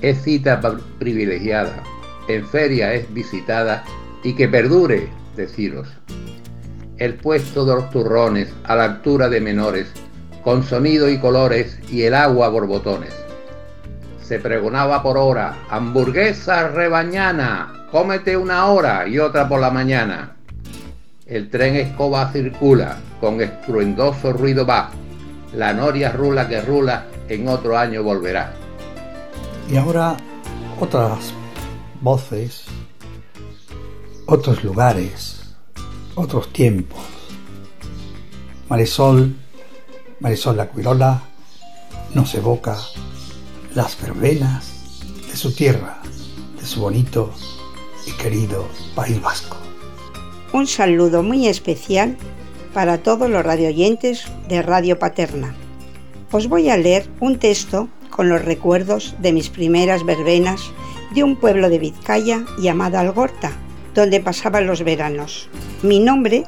es 0.00 0.22
cita 0.22 0.60
privilegiada, 0.98 1.82
en 2.28 2.46
feria 2.46 2.94
es 2.94 3.12
visitada 3.12 3.84
y 4.22 4.34
que 4.34 4.48
perdure, 4.48 5.08
deciros. 5.36 5.88
El 6.96 7.14
puesto 7.14 7.64
de 7.64 7.74
los 7.74 7.90
turrones 7.90 8.52
a 8.64 8.76
la 8.76 8.84
altura 8.84 9.28
de 9.28 9.40
menores, 9.40 9.92
con 10.44 10.62
sonido 10.62 11.08
y 11.08 11.18
colores 11.18 11.78
y 11.90 12.02
el 12.02 12.14
agua 12.14 12.48
borbotones. 12.50 13.14
Se 14.22 14.38
pregonaba 14.38 15.02
por 15.02 15.16
hora, 15.16 15.64
hamburguesa 15.70 16.68
rebañana, 16.68 17.86
cómete 17.90 18.36
una 18.36 18.66
hora 18.66 19.08
y 19.08 19.18
otra 19.18 19.48
por 19.48 19.60
la 19.60 19.70
mañana. 19.70 20.36
El 21.26 21.48
tren 21.48 21.76
escoba 21.76 22.30
circula, 22.30 22.98
con 23.20 23.40
estruendoso 23.40 24.32
ruido 24.34 24.66
va. 24.66 24.90
La 25.54 25.72
noria 25.72 26.12
rula 26.12 26.46
que 26.46 26.60
rula, 26.60 27.06
en 27.28 27.48
otro 27.48 27.78
año 27.78 28.02
volverá. 28.02 28.52
Y 29.70 29.76
ahora 29.76 30.16
otras 30.78 31.32
voces, 32.02 32.64
otros 34.26 34.62
lugares, 34.62 35.56
otros 36.14 36.52
tiempos. 36.52 37.00
Marisol, 38.68 39.34
Marisol 40.20 40.56
la 40.56 40.68
Cuirola 40.68 41.22
nos 42.14 42.34
evoca 42.34 42.76
las 43.74 44.00
verbenas 44.00 45.00
de 45.28 45.36
su 45.36 45.54
tierra, 45.54 45.98
de 46.58 46.66
su 46.66 46.80
bonito 46.80 47.32
y 48.06 48.12
querido 48.12 48.68
País 48.94 49.20
Vasco. 49.20 49.56
Un 50.52 50.66
saludo 50.66 51.22
muy 51.22 51.48
especial 51.48 52.16
para 52.72 52.98
todos 52.98 53.28
los 53.28 53.44
radioyentes 53.44 54.24
de 54.48 54.62
Radio 54.62 54.98
Paterna. 54.98 55.54
Os 56.30 56.48
voy 56.48 56.70
a 56.70 56.76
leer 56.76 57.08
un 57.20 57.38
texto 57.38 57.88
con 58.10 58.28
los 58.28 58.44
recuerdos 58.44 59.14
de 59.18 59.32
mis 59.32 59.48
primeras 59.48 60.04
verbenas 60.04 60.60
de 61.14 61.24
un 61.24 61.36
pueblo 61.36 61.68
de 61.68 61.78
Vizcaya 61.78 62.44
llamado 62.58 62.98
Algorta, 62.98 63.52
donde 63.94 64.20
pasaban 64.20 64.66
los 64.66 64.84
veranos. 64.84 65.48
Mi 65.82 65.98
nombre 65.98 66.44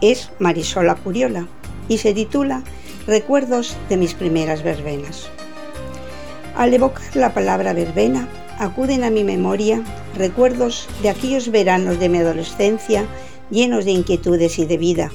es 0.00 0.30
Marisola 0.40 0.96
Curiola 0.96 1.46
y 1.88 1.98
se 1.98 2.12
titula 2.14 2.62
Recuerdos 3.06 3.76
de 3.90 3.98
mis 3.98 4.14
primeras 4.14 4.62
verbenas. 4.62 5.28
Al 6.56 6.72
evocar 6.72 7.14
la 7.14 7.34
palabra 7.34 7.74
verbena, 7.74 8.28
acuden 8.58 9.04
a 9.04 9.10
mi 9.10 9.24
memoria 9.24 9.82
recuerdos 10.16 10.88
de 11.02 11.10
aquellos 11.10 11.50
veranos 11.50 11.98
de 12.00 12.08
mi 12.08 12.18
adolescencia 12.18 13.04
llenos 13.50 13.84
de 13.84 13.90
inquietudes 13.90 14.58
y 14.58 14.64
de 14.64 14.78
vida, 14.78 15.10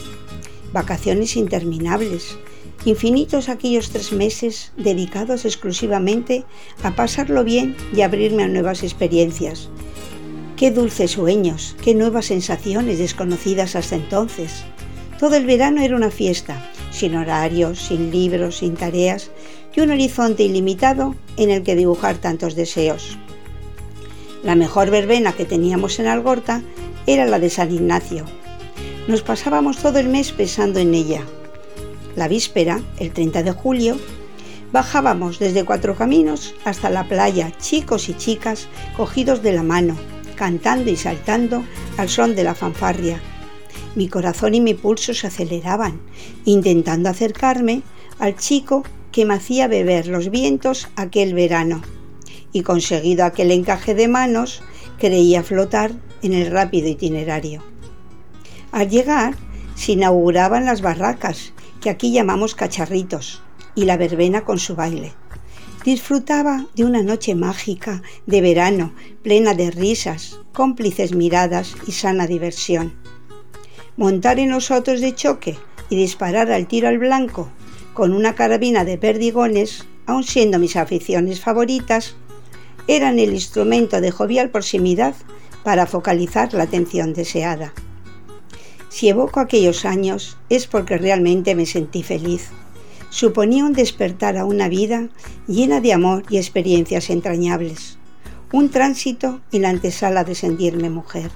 vacaciones 0.71 1.35
interminables, 1.35 2.37
infinitos 2.85 3.49
aquellos 3.49 3.89
tres 3.89 4.11
meses 4.11 4.71
dedicados 4.77 5.45
exclusivamente 5.45 6.45
a 6.83 6.95
pasarlo 6.95 7.43
bien 7.43 7.75
y 7.91 8.01
abrirme 8.01 8.43
a 8.43 8.47
nuevas 8.47 8.83
experiencias. 8.83 9.67
Qué 10.57 10.69
dulces 10.69 11.11
sueños, 11.11 11.75
qué 11.83 11.95
nuevas 11.95 12.27
sensaciones 12.27 12.99
desconocidas 12.99 13.75
hasta 13.75 13.95
entonces. 13.95 14.63
Todo 15.19 15.35
el 15.35 15.45
verano 15.45 15.81
era 15.81 15.97
una 15.97 16.11
fiesta, 16.11 16.71
sin 16.91 17.15
horarios, 17.15 17.79
sin 17.79 18.09
libros, 18.09 18.59
sin 18.59 18.75
tareas, 18.75 19.31
y 19.75 19.81
un 19.81 19.91
horizonte 19.91 20.43
ilimitado 20.43 21.13
en 21.35 21.49
el 21.49 21.63
que 21.63 21.75
dibujar 21.75 22.17
tantos 22.17 22.55
deseos. 22.55 23.17
La 24.43 24.55
mejor 24.55 24.89
verbena 24.89 25.33
que 25.33 25.43
teníamos 25.43 25.99
en 25.99 26.07
Algorta 26.07 26.63
era 27.05 27.25
la 27.25 27.37
de 27.37 27.49
San 27.49 27.69
Ignacio. 27.73 28.23
Nos 29.09 29.21
pasábamos 29.21 29.79
todo 29.79 29.99
el 29.99 30.07
mes 30.07 30.31
pensando 30.31 30.79
en 30.79 30.93
ella. 30.95 31.23
La 32.15 32.29
víspera, 32.29 32.79
el 32.97 33.11
30 33.11 33.43
de 33.43 33.51
julio, 33.51 33.97
bajábamos 34.71 35.37
desde 35.37 35.65
Cuatro 35.65 35.95
Caminos 35.95 36.55
hasta 36.63 36.89
la 36.89 37.09
playa, 37.09 37.51
chicos 37.57 38.07
y 38.07 38.13
chicas 38.13 38.69
cogidos 38.95 39.43
de 39.43 39.51
la 39.51 39.63
mano, 39.63 39.97
cantando 40.35 40.89
y 40.89 40.95
saltando 40.95 41.65
al 41.97 42.07
son 42.07 42.35
de 42.35 42.45
la 42.45 42.55
fanfarria. 42.55 43.21
Mi 43.95 44.07
corazón 44.07 44.53
y 44.53 44.61
mi 44.61 44.73
pulso 44.73 45.13
se 45.13 45.27
aceleraban, 45.27 45.99
intentando 46.45 47.09
acercarme 47.09 47.81
al 48.19 48.35
chico 48.35 48.83
que 49.11 49.25
me 49.25 49.33
hacía 49.33 49.67
beber 49.67 50.07
los 50.07 50.29
vientos 50.29 50.89
aquel 50.95 51.33
verano, 51.33 51.81
y 52.51 52.61
conseguido 52.61 53.25
aquel 53.25 53.51
encaje 53.51 53.95
de 53.95 54.07
manos, 54.07 54.61
creía 54.99 55.43
flotar 55.43 55.91
en 56.21 56.33
el 56.33 56.51
rápido 56.51 56.87
itinerario. 56.87 57.63
Al 58.71 58.89
llegar, 58.89 59.35
se 59.75 59.93
inauguraban 59.93 60.65
las 60.65 60.81
barracas, 60.81 61.53
que 61.81 61.89
aquí 61.89 62.11
llamamos 62.11 62.55
cacharritos, 62.55 63.41
y 63.73 63.85
la 63.85 63.97
verbena 63.97 64.41
con 64.41 64.59
su 64.59 64.75
baile. 64.75 65.13
Disfrutaba 65.85 66.67
de 66.75 66.83
una 66.83 67.01
noche 67.01 67.33
mágica 67.35 68.03
de 68.25 68.41
verano, 68.41 68.93
plena 69.23 69.53
de 69.53 69.71
risas, 69.71 70.39
cómplices 70.51 71.15
miradas 71.15 71.73
y 71.87 71.93
sana 71.93 72.27
diversión. 72.27 72.98
Montar 73.99 74.39
en 74.39 74.47
nosotros 74.47 75.01
de 75.01 75.13
choque 75.13 75.57
y 75.89 75.97
disparar 75.97 76.53
al 76.53 76.67
tiro 76.67 76.87
al 76.87 76.99
blanco 76.99 77.49
con 77.93 78.13
una 78.13 78.33
carabina 78.33 78.85
de 78.85 78.97
perdigones, 78.97 79.87
aun 80.05 80.23
siendo 80.23 80.57
mis 80.57 80.77
aficiones 80.77 81.41
favoritas, 81.41 82.15
eran 82.87 83.19
el 83.19 83.33
instrumento 83.33 83.99
de 83.99 84.11
jovial 84.11 84.51
proximidad 84.51 85.15
para 85.65 85.85
focalizar 85.85 86.53
la 86.53 86.63
atención 86.63 87.11
deseada. 87.11 87.73
Si 88.87 89.09
evoco 89.09 89.41
aquellos 89.41 89.83
años 89.83 90.37
es 90.47 90.65
porque 90.65 90.97
realmente 90.97 91.53
me 91.53 91.65
sentí 91.65 92.01
feliz. 92.01 92.51
Suponía 93.09 93.65
un 93.65 93.73
despertar 93.73 94.37
a 94.37 94.45
una 94.45 94.69
vida 94.69 95.09
llena 95.45 95.81
de 95.81 95.91
amor 95.91 96.23
y 96.29 96.37
experiencias 96.37 97.09
entrañables, 97.09 97.97
un 98.53 98.69
tránsito 98.69 99.41
en 99.51 99.63
la 99.63 99.69
antesala 99.71 100.23
de 100.23 100.35
sentirme 100.35 100.89
mujer. 100.89 101.31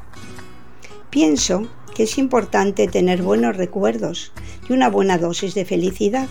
Pienso 1.13 1.67
que 1.93 2.03
es 2.03 2.17
importante 2.17 2.87
tener 2.87 3.21
buenos 3.21 3.55
recuerdos 3.55 4.31
y 4.67 4.73
una 4.73 4.89
buena 4.89 5.19
dosis 5.19 5.53
de 5.53 5.63
felicidad 5.63 6.27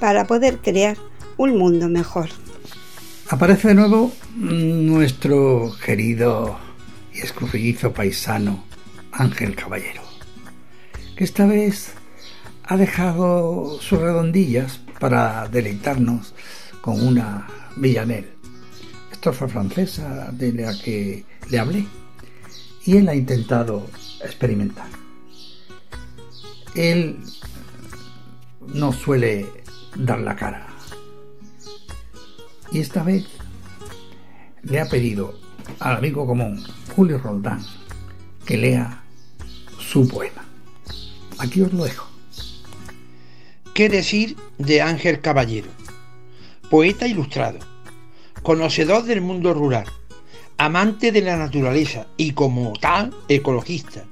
para 0.00 0.26
poder 0.26 0.60
crear 0.62 0.96
un 1.36 1.58
mundo 1.58 1.90
mejor. 1.90 2.30
Aparece 3.28 3.68
de 3.68 3.74
nuevo 3.74 4.12
nuestro 4.34 5.72
querido 5.84 6.58
y 7.12 7.18
escurridizo 7.18 7.92
paisano 7.92 8.64
Ángel 9.12 9.54
Caballero, 9.54 10.00
que 11.18 11.24
esta 11.24 11.44
vez 11.44 11.92
ha 12.62 12.78
dejado 12.78 13.78
sus 13.82 14.00
redondillas 14.00 14.80
para 15.00 15.48
deleitarnos 15.48 16.34
con 16.80 17.06
una 17.06 17.46
Villanel, 17.76 18.30
estrofa 19.12 19.48
francesa 19.48 20.30
de 20.32 20.50
la 20.54 20.72
que 20.82 21.26
le 21.50 21.58
hablé, 21.58 21.84
y 22.86 22.96
él 22.96 23.08
ha 23.10 23.14
intentado 23.14 23.86
experimentar. 24.24 24.88
Él 26.74 27.18
no 28.72 28.92
suele 28.92 29.46
dar 29.96 30.20
la 30.20 30.36
cara. 30.36 30.66
Y 32.72 32.80
esta 32.80 33.02
vez 33.02 33.26
le 34.62 34.80
ha 34.80 34.88
pedido 34.88 35.38
al 35.78 35.96
amigo 35.96 36.26
común, 36.26 36.62
Julio 36.96 37.18
Roldán, 37.18 37.64
que 38.44 38.56
lea 38.56 39.02
su 39.78 40.08
poema. 40.08 40.44
Aquí 41.38 41.60
os 41.60 41.72
lo 41.72 41.84
dejo. 41.84 42.08
¿Qué 43.74 43.88
decir 43.88 44.36
de 44.58 44.82
Ángel 44.82 45.20
Caballero? 45.20 45.68
Poeta 46.70 47.06
ilustrado, 47.06 47.58
conocedor 48.42 49.04
del 49.04 49.20
mundo 49.20 49.52
rural, 49.52 49.86
amante 50.58 51.12
de 51.12 51.20
la 51.20 51.36
naturaleza 51.36 52.06
y 52.16 52.32
como 52.32 52.72
tal 52.74 53.14
ecologista, 53.28 54.04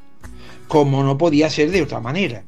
como 0.73 1.03
no 1.03 1.19
podía 1.19 1.51
ser 1.51 1.71
de 1.71 1.83
otra 1.83 2.01
manera. 2.01 2.45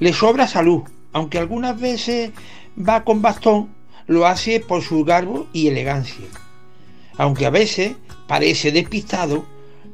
Le 0.00 0.14
sobra 0.14 0.48
salud, 0.48 0.84
aunque 1.12 1.36
algunas 1.36 1.78
veces 1.78 2.30
va 2.78 3.04
con 3.04 3.20
bastón, 3.20 3.74
lo 4.06 4.26
hace 4.26 4.58
por 4.58 4.80
su 4.80 5.04
garbo 5.04 5.46
y 5.52 5.66
elegancia. 5.66 6.24
Aunque 7.18 7.44
a 7.44 7.50
veces 7.50 7.94
parece 8.26 8.72
despistado, 8.72 9.44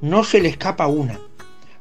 no 0.01 0.23
se 0.23 0.41
le 0.41 0.51
escapa 0.51 0.87
una. 0.87 1.19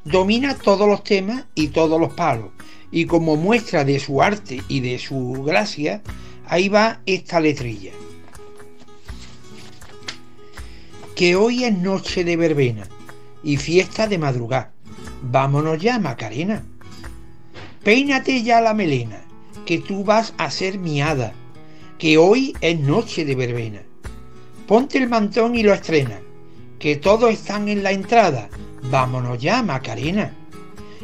Domina 0.04 0.58
todos 0.58 0.88
los 0.88 1.04
temas 1.04 1.44
y 1.54 1.68
todos 1.68 2.00
los 2.00 2.12
palos, 2.14 2.50
y 2.90 3.04
como 3.04 3.36
muestra 3.36 3.84
de 3.84 4.00
su 4.00 4.20
arte 4.20 4.64
y 4.66 4.80
de 4.80 4.98
su 4.98 5.44
gracia, 5.44 6.02
ahí 6.44 6.68
va 6.70 7.02
esta 7.06 7.38
letrilla. 7.38 7.92
Que 11.14 11.36
hoy 11.36 11.62
es 11.62 11.78
noche 11.78 12.24
de 12.24 12.36
verbena 12.36 12.88
y 13.44 13.58
fiesta 13.58 14.08
de 14.08 14.18
madrugada. 14.18 14.71
Vámonos 15.22 15.80
ya, 15.80 15.98
Macarena. 15.98 16.64
Peínate 17.84 18.42
ya 18.42 18.60
la 18.60 18.74
melena, 18.74 19.20
que 19.64 19.78
tú 19.78 20.04
vas 20.04 20.34
a 20.36 20.50
ser 20.50 20.78
mi 20.78 21.00
hada, 21.00 21.32
que 21.98 22.18
hoy 22.18 22.56
es 22.60 22.78
noche 22.80 23.24
de 23.24 23.34
verbena. 23.34 23.82
Ponte 24.66 24.98
el 24.98 25.08
mantón 25.08 25.54
y 25.54 25.62
lo 25.62 25.72
estrena, 25.72 26.20
que 26.78 26.96
todos 26.96 27.32
están 27.32 27.68
en 27.68 27.82
la 27.82 27.92
entrada. 27.92 28.48
Vámonos 28.90 29.38
ya, 29.38 29.62
Macarena. 29.62 30.34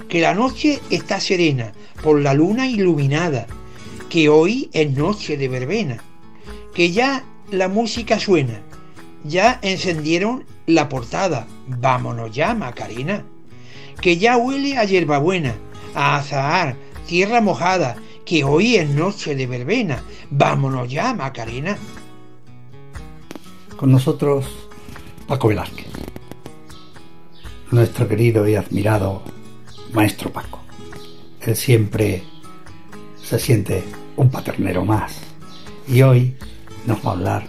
Que 0.08 0.20
la 0.20 0.34
noche 0.34 0.80
está 0.90 1.20
serena, 1.20 1.72
por 2.02 2.20
la 2.20 2.34
luna 2.34 2.66
iluminada, 2.66 3.46
que 4.08 4.28
hoy 4.28 4.68
es 4.72 4.90
noche 4.96 5.36
de 5.36 5.48
verbena. 5.48 6.02
Que 6.74 6.90
ya 6.90 7.24
la 7.50 7.68
música 7.68 8.18
suena, 8.18 8.60
ya 9.24 9.58
encendieron 9.62 10.44
la 10.66 10.88
portada. 10.88 11.46
Vámonos 11.66 12.34
ya, 12.34 12.54
Macarena. 12.54 13.24
Que 14.00 14.16
ya 14.16 14.36
huele 14.36 14.78
a 14.78 14.84
hierbabuena, 14.84 15.54
a 15.94 16.16
azahar, 16.16 16.76
tierra 17.06 17.40
mojada, 17.40 17.96
que 18.24 18.44
hoy 18.44 18.76
es 18.76 18.88
noche 18.90 19.34
de 19.34 19.46
verbena. 19.46 20.02
Vámonos 20.30 20.90
ya, 20.90 21.14
Macarena. 21.14 21.76
Con 23.76 23.90
nosotros, 23.90 24.44
Paco 25.26 25.48
Velázquez, 25.48 25.86
nuestro 27.70 28.08
querido 28.08 28.46
y 28.48 28.54
admirado 28.54 29.22
maestro 29.92 30.32
Paco. 30.32 30.60
Él 31.40 31.56
siempre 31.56 32.22
se 33.22 33.38
siente 33.38 33.84
un 34.16 34.30
paternero 34.30 34.84
más 34.84 35.20
y 35.86 36.02
hoy 36.02 36.36
nos 36.86 37.04
va 37.04 37.10
a 37.10 37.14
hablar 37.14 37.48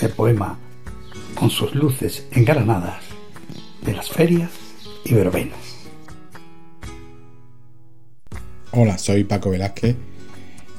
del 0.00 0.10
poema 0.10 0.58
con 1.34 1.50
sus 1.50 1.74
luces 1.74 2.26
engalanadas 2.32 3.02
de 3.82 3.94
las 3.94 4.08
ferias 4.08 4.50
y 5.04 5.14
verbenas. 5.14 5.58
Hola, 8.72 8.98
soy 8.98 9.24
Paco 9.24 9.50
Velázquez 9.50 9.96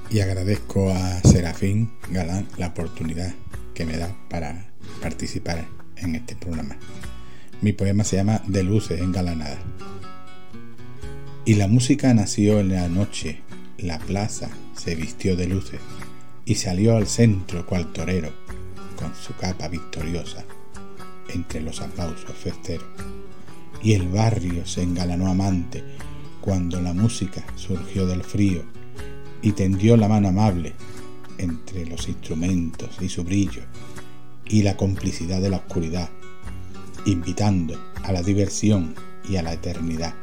y 0.10 0.20
agradezco 0.20 0.92
a 0.92 1.22
Serafín 1.22 1.92
Galán 2.10 2.48
la 2.58 2.68
oportunidad 2.68 3.34
que 3.74 3.86
me 3.86 3.98
da 3.98 4.16
para 4.30 4.68
participar 5.02 5.66
en 5.98 6.16
este 6.16 6.36
programa. 6.36 6.78
Mi 7.62 7.74
poema 7.74 8.04
se 8.04 8.18
llama 8.18 8.42
De 8.48 8.64
luces 8.64 9.00
engalanadas. 9.00 9.60
Y 11.46 11.56
la 11.56 11.68
música 11.68 12.14
nació 12.14 12.60
en 12.60 12.70
la 12.70 12.88
noche, 12.88 13.42
la 13.78 14.00
plaza 14.00 14.50
se 14.76 14.96
vistió 14.96 15.36
de 15.36 15.48
luces 15.48 15.80
y 16.46 16.56
salió 16.56 16.98
al 16.98 17.08
centro 17.08 17.66
cual 17.66 17.92
torero 17.92 18.32
con 18.98 19.14
su 19.16 19.36
capa 19.36 19.68
victoriosa 19.68 20.46
entre 21.30 21.62
los 21.62 21.82
aplausos 21.82 22.36
festeros. 22.36 22.86
Y 23.84 23.94
el 23.94 24.08
barrio 24.08 24.66
se 24.66 24.82
engalanó 24.82 25.28
amante 25.28 25.84
cuando 26.42 26.82
la 26.82 26.94
música 26.94 27.44
surgió 27.56 28.08
del 28.08 28.24
frío 28.24 28.64
y 29.42 29.52
tendió 29.52 29.98
la 29.98 30.08
mano 30.08 30.30
amable 30.30 30.74
entre 31.38 31.86
los 31.86 32.08
instrumentos 32.08 32.98
y 33.02 33.10
su 33.10 33.24
brillo 33.24 33.64
y 34.46 34.64
la 34.64 34.78
complicidad 34.78 35.42
de 35.42 35.50
la 35.50 35.58
oscuridad, 35.58 36.10
invitando 37.06 37.78
a 38.04 38.12
la 38.12 38.22
diversión 38.22 38.96
y 39.28 39.36
a 39.36 39.44
la 39.44 39.54
eternidad. 39.54 40.16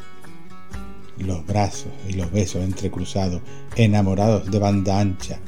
Los 1.19 1.47
brazos 1.47 1.93
y 2.09 2.15
los 2.15 2.33
besos 2.33 2.65
entrecruzados, 2.65 3.43
enamorados 3.77 4.51
de 4.51 4.59
banda 4.59 5.01
ancha, 5.01 5.39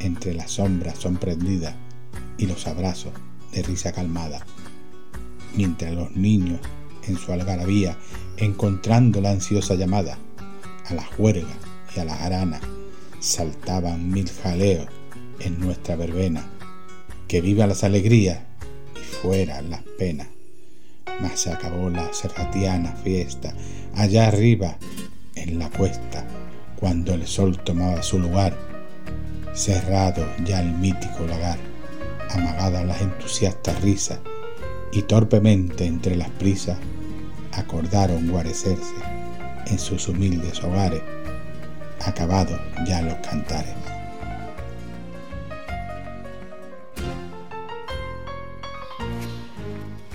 entre 0.00 0.34
las 0.34 0.52
sombras 0.52 0.98
son 0.98 1.16
prendidas 1.16 1.74
y 2.36 2.46
los 2.46 2.66
abrazos 2.66 3.12
de 3.52 3.62
risa 3.62 3.92
calmada 3.92 4.44
mientras 5.56 5.94
los 5.94 6.10
niños, 6.12 6.60
en 7.08 7.18
su 7.18 7.32
algarabía, 7.32 7.96
encontrando 8.36 9.20
la 9.20 9.30
ansiosa 9.30 9.74
llamada, 9.74 10.18
a 10.86 10.94
la 10.94 11.04
juerga 11.04 11.54
y 11.94 12.00
a 12.00 12.04
la 12.04 12.16
jarana, 12.16 12.60
saltaban 13.20 14.10
mil 14.10 14.28
jaleos 14.30 14.88
en 15.40 15.58
nuestra 15.60 15.96
verbena. 15.96 16.44
Que 17.28 17.40
viva 17.40 17.66
las 17.66 17.84
alegrías 17.84 18.40
y 18.94 19.00
fuera 19.00 19.62
las 19.62 19.82
penas. 19.98 20.28
Mas 21.20 21.40
se 21.40 21.52
acabó 21.52 21.90
la 21.90 22.12
serratiana 22.12 22.92
fiesta, 22.92 23.54
allá 23.94 24.28
arriba, 24.28 24.76
en 25.34 25.58
la 25.58 25.70
cuesta, 25.70 26.26
cuando 26.76 27.14
el 27.14 27.26
sol 27.26 27.58
tomaba 27.58 28.02
su 28.02 28.18
lugar, 28.18 28.56
cerrado 29.54 30.26
ya 30.44 30.60
el 30.60 30.72
mítico 30.72 31.26
lagar, 31.26 31.58
amagadas 32.30 32.84
las 32.84 33.00
entusiastas 33.00 33.80
risas, 33.82 34.18
y 34.94 35.02
torpemente 35.02 35.86
entre 35.86 36.14
las 36.14 36.30
prisas 36.30 36.78
acordaron 37.52 38.28
guarecerse 38.28 38.94
en 39.66 39.78
sus 39.78 40.06
humildes 40.06 40.62
hogares, 40.62 41.02
acabados 42.04 42.60
ya 42.86 43.02
los 43.02 43.14
cantares. 43.14 43.74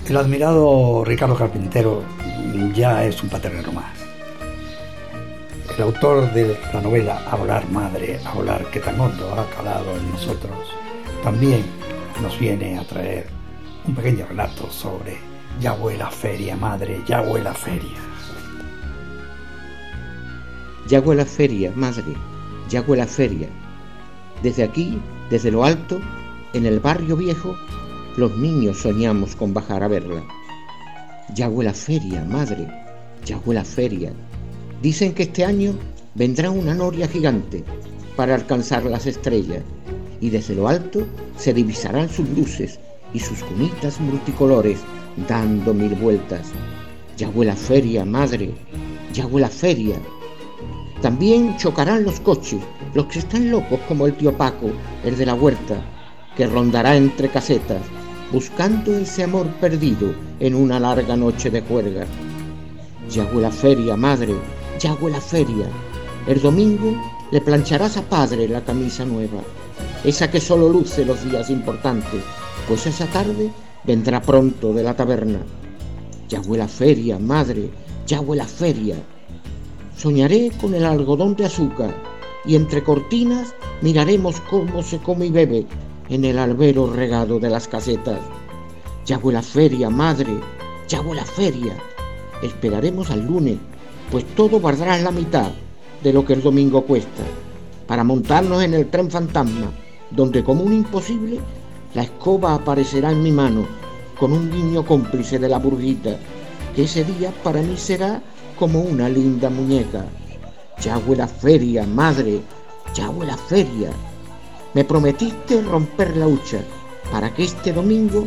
El 0.08 0.16
admirado 0.16 1.04
Ricardo 1.04 1.36
Carpintero 1.36 2.02
ya 2.74 3.04
es 3.04 3.22
un 3.22 3.28
paternero 3.28 3.72
más. 3.72 3.92
El 5.76 5.82
autor 5.82 6.32
de 6.32 6.58
la 6.74 6.80
novela 6.80 7.22
A 7.30 7.36
volar 7.36 7.70
madre, 7.70 8.18
a 8.24 8.32
volar 8.34 8.64
que 8.70 8.80
tan 8.80 8.98
hondo 8.98 9.32
ha 9.34 9.48
calado 9.54 9.96
en 9.96 10.10
nosotros, 10.10 10.58
también 11.22 11.64
nos 12.22 12.38
viene 12.38 12.78
a 12.78 12.84
traer 12.84 13.39
un 13.86 13.94
pequeño 13.94 14.26
relato 14.26 14.70
sobre 14.70 15.18
Ya 15.60 15.76
la 15.76 16.10
feria, 16.10 16.56
madre, 16.56 17.02
ya 17.06 17.22
la 17.22 17.54
feria. 17.54 17.98
Ya 20.88 21.00
la 21.00 21.24
feria, 21.24 21.72
madre, 21.74 22.14
ya 22.68 22.82
la 22.86 23.06
feria. 23.06 23.48
Desde 24.42 24.62
aquí, 24.62 24.98
desde 25.28 25.50
lo 25.50 25.64
alto, 25.64 26.00
en 26.54 26.66
el 26.66 26.80
barrio 26.80 27.16
viejo, 27.16 27.56
los 28.16 28.36
niños 28.36 28.78
soñamos 28.78 29.36
con 29.36 29.52
bajar 29.52 29.82
a 29.82 29.88
verla. 29.88 30.22
Ya 31.34 31.48
la 31.48 31.74
feria, 31.74 32.24
madre, 32.24 32.68
ya 33.24 33.40
la 33.46 33.64
feria. 33.64 34.12
Dicen 34.82 35.12
que 35.12 35.24
este 35.24 35.44
año 35.44 35.74
vendrá 36.14 36.50
una 36.50 36.74
noria 36.74 37.06
gigante 37.06 37.64
para 38.16 38.34
alcanzar 38.34 38.84
las 38.84 39.06
estrellas 39.06 39.62
y 40.20 40.30
desde 40.30 40.54
lo 40.54 40.68
alto 40.68 41.06
se 41.36 41.54
divisarán 41.54 42.08
sus 42.08 42.28
luces 42.30 42.78
y 43.12 43.18
sus 43.18 43.42
cunitas 43.42 44.00
multicolores 44.00 44.80
dando 45.28 45.74
mil 45.74 45.94
vueltas. 45.94 46.52
Ya 47.16 47.28
huele 47.28 47.54
feria, 47.54 48.04
madre, 48.04 48.54
ya 49.12 49.26
huele 49.26 49.48
feria. 49.48 49.96
También 51.02 51.56
chocarán 51.56 52.04
los 52.04 52.20
coches, 52.20 52.60
los 52.94 53.06
que 53.06 53.20
están 53.20 53.50
locos 53.50 53.80
como 53.88 54.06
el 54.06 54.14
tío 54.14 54.36
Paco, 54.36 54.70
el 55.04 55.16
de 55.16 55.26
la 55.26 55.34
huerta, 55.34 55.82
que 56.36 56.46
rondará 56.46 56.96
entre 56.96 57.28
casetas, 57.28 57.82
buscando 58.32 58.96
ese 58.96 59.24
amor 59.24 59.46
perdido 59.60 60.14
en 60.38 60.54
una 60.54 60.78
larga 60.78 61.16
noche 61.16 61.50
de 61.50 61.62
juerga. 61.62 62.06
Ya 63.10 63.24
huele 63.24 63.50
feria, 63.50 63.96
madre, 63.96 64.34
ya 64.78 64.94
huele 64.94 65.20
feria. 65.20 65.66
El 66.26 66.40
domingo 66.40 66.94
le 67.32 67.40
plancharás 67.40 67.96
a 67.96 68.02
padre 68.02 68.46
la 68.46 68.62
camisa 68.62 69.04
nueva, 69.04 69.40
esa 70.04 70.30
que 70.30 70.40
solo 70.40 70.68
luce 70.68 71.04
los 71.04 71.24
días 71.24 71.50
importantes 71.50 72.22
pues 72.70 72.86
esa 72.86 73.06
tarde 73.06 73.50
vendrá 73.82 74.22
pronto 74.22 74.72
de 74.72 74.84
la 74.84 74.94
taberna. 74.94 75.40
Ya 76.28 76.40
huele 76.40 76.68
feria, 76.68 77.18
madre, 77.18 77.68
ya 78.06 78.20
huele 78.20 78.44
feria. 78.44 78.94
Soñaré 79.96 80.52
con 80.60 80.76
el 80.76 80.84
algodón 80.84 81.34
de 81.34 81.46
azúcar 81.46 81.92
y 82.44 82.54
entre 82.54 82.84
cortinas 82.84 83.56
miraremos 83.82 84.40
cómo 84.48 84.84
se 84.84 84.98
come 84.98 85.26
y 85.26 85.30
bebe 85.30 85.66
en 86.10 86.24
el 86.24 86.38
albero 86.38 86.92
regado 86.92 87.40
de 87.40 87.50
las 87.50 87.66
casetas. 87.66 88.20
Ya 89.04 89.18
huele 89.18 89.42
feria, 89.42 89.90
madre, 89.90 90.38
ya 90.86 91.00
huele 91.00 91.24
feria. 91.24 91.74
Esperaremos 92.40 93.10
al 93.10 93.26
lunes, 93.26 93.58
pues 94.12 94.24
todo 94.36 94.60
valdrá 94.60 94.96
la 94.98 95.10
mitad 95.10 95.50
de 96.04 96.12
lo 96.12 96.24
que 96.24 96.34
el 96.34 96.42
domingo 96.44 96.82
cuesta, 96.82 97.24
para 97.88 98.04
montarnos 98.04 98.62
en 98.62 98.74
el 98.74 98.88
tren 98.88 99.10
fantasma, 99.10 99.72
donde 100.12 100.44
como 100.44 100.62
un 100.62 100.72
imposible 100.72 101.40
la 101.94 102.02
escoba 102.02 102.54
aparecerá 102.54 103.10
en 103.10 103.22
mi 103.22 103.32
mano 103.32 103.66
con 104.18 104.32
un 104.32 104.50
guiño 104.50 104.84
cómplice 104.84 105.38
de 105.38 105.48
la 105.48 105.58
burguita, 105.58 106.16
que 106.76 106.84
ese 106.84 107.04
día 107.04 107.32
para 107.42 107.62
mí 107.62 107.76
será 107.76 108.22
como 108.58 108.80
una 108.80 109.08
linda 109.08 109.48
muñeca. 109.48 110.04
Ya 110.80 111.00
la 111.16 111.26
feria, 111.26 111.86
madre, 111.86 112.40
ya 112.94 113.10
la 113.10 113.36
feria. 113.36 113.90
Me 114.74 114.84
prometiste 114.84 115.62
romper 115.62 116.16
la 116.16 116.28
hucha 116.28 116.60
para 117.10 117.32
que 117.34 117.44
este 117.44 117.72
domingo 117.72 118.26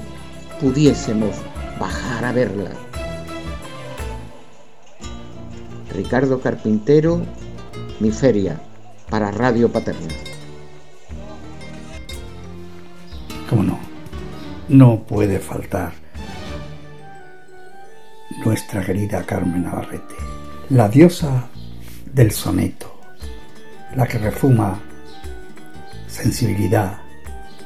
pudiésemos 0.59 1.35
bajar 1.79 2.25
a 2.25 2.31
verla. 2.31 2.71
Ricardo 5.93 6.41
Carpintero, 6.41 7.21
Mi 7.99 8.11
Feria, 8.11 8.59
para 9.09 9.31
Radio 9.31 9.71
Paterna. 9.71 10.32
No 14.73 15.03
puede 15.03 15.37
faltar 15.37 15.93
nuestra 18.43 18.83
querida 18.83 19.21
Carmen 19.23 19.61
Navarrete, 19.65 20.15
la 20.71 20.89
diosa 20.89 21.47
del 22.11 22.31
soneto, 22.31 22.99
la 23.95 24.07
que 24.07 24.17
refuma 24.17 24.79
sensibilidad, 26.07 26.97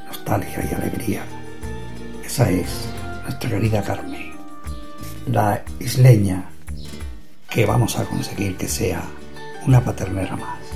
nostalgia 0.06 0.68
y 0.70 0.74
alegría. 0.74 1.22
Esa 2.22 2.50
es 2.50 2.90
nuestra 3.22 3.48
querida 3.48 3.82
Carmen, 3.82 4.34
la 5.28 5.62
isleña 5.80 6.44
que 7.48 7.64
vamos 7.64 7.98
a 7.98 8.04
conseguir 8.04 8.58
que 8.58 8.68
sea 8.68 9.02
una 9.66 9.82
paternera 9.82 10.36
más. 10.36 10.67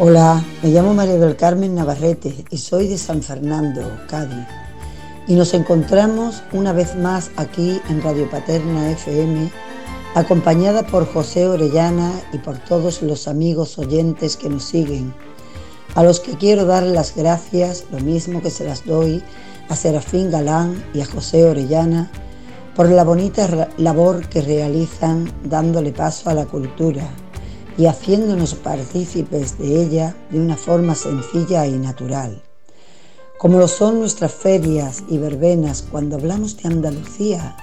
Hola, 0.00 0.44
me 0.62 0.68
llamo 0.68 0.94
María 0.94 1.16
del 1.16 1.34
Carmen 1.34 1.74
Navarrete 1.74 2.44
y 2.50 2.58
soy 2.58 2.86
de 2.86 2.96
San 2.96 3.20
Fernando, 3.20 3.82
Cádiz. 4.06 4.46
Y 5.26 5.34
nos 5.34 5.54
encontramos 5.54 6.40
una 6.52 6.72
vez 6.72 6.94
más 6.94 7.32
aquí 7.34 7.80
en 7.88 8.00
Radio 8.00 8.30
Paterna 8.30 8.92
FM, 8.92 9.50
acompañada 10.14 10.86
por 10.86 11.04
José 11.12 11.48
Orellana 11.48 12.12
y 12.32 12.38
por 12.38 12.58
todos 12.58 13.02
los 13.02 13.26
amigos 13.26 13.76
oyentes 13.76 14.36
que 14.36 14.48
nos 14.48 14.62
siguen, 14.62 15.12
a 15.96 16.04
los 16.04 16.20
que 16.20 16.36
quiero 16.36 16.64
dar 16.64 16.84
las 16.84 17.16
gracias, 17.16 17.84
lo 17.90 17.98
mismo 17.98 18.40
que 18.40 18.50
se 18.50 18.62
las 18.62 18.86
doy 18.86 19.20
a 19.68 19.74
Serafín 19.74 20.30
Galán 20.30 20.80
y 20.94 21.00
a 21.00 21.06
José 21.06 21.44
Orellana, 21.44 22.08
por 22.76 22.88
la 22.88 23.02
bonita 23.02 23.68
labor 23.78 24.28
que 24.28 24.42
realizan 24.42 25.28
dándole 25.42 25.90
paso 25.90 26.30
a 26.30 26.34
la 26.34 26.44
cultura 26.46 27.02
y 27.78 27.86
haciéndonos 27.86 28.54
partícipes 28.54 29.56
de 29.56 29.82
ella 29.82 30.16
de 30.30 30.40
una 30.40 30.56
forma 30.56 30.96
sencilla 30.96 31.64
y 31.66 31.78
natural. 31.78 32.42
Como 33.38 33.58
lo 33.58 33.68
son 33.68 34.00
nuestras 34.00 34.32
ferias 34.32 35.04
y 35.08 35.16
verbenas 35.16 35.82
cuando 35.88 36.16
hablamos 36.16 36.56
de 36.56 36.68
Andalucía, 36.68 37.56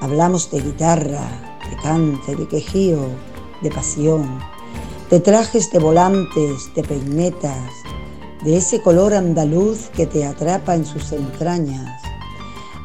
hablamos 0.00 0.52
de 0.52 0.60
guitarra, 0.60 1.58
de 1.68 1.76
cante, 1.82 2.36
de 2.36 2.46
quejío, 2.46 3.08
de 3.60 3.70
pasión, 3.72 4.38
de 5.10 5.18
trajes 5.18 5.72
de 5.72 5.80
volantes, 5.80 6.72
de 6.76 6.84
peinetas, 6.84 7.72
de 8.44 8.58
ese 8.58 8.80
color 8.80 9.12
andaluz 9.12 9.88
que 9.88 10.06
te 10.06 10.24
atrapa 10.24 10.76
en 10.76 10.86
sus 10.86 11.10
entrañas. 11.10 12.00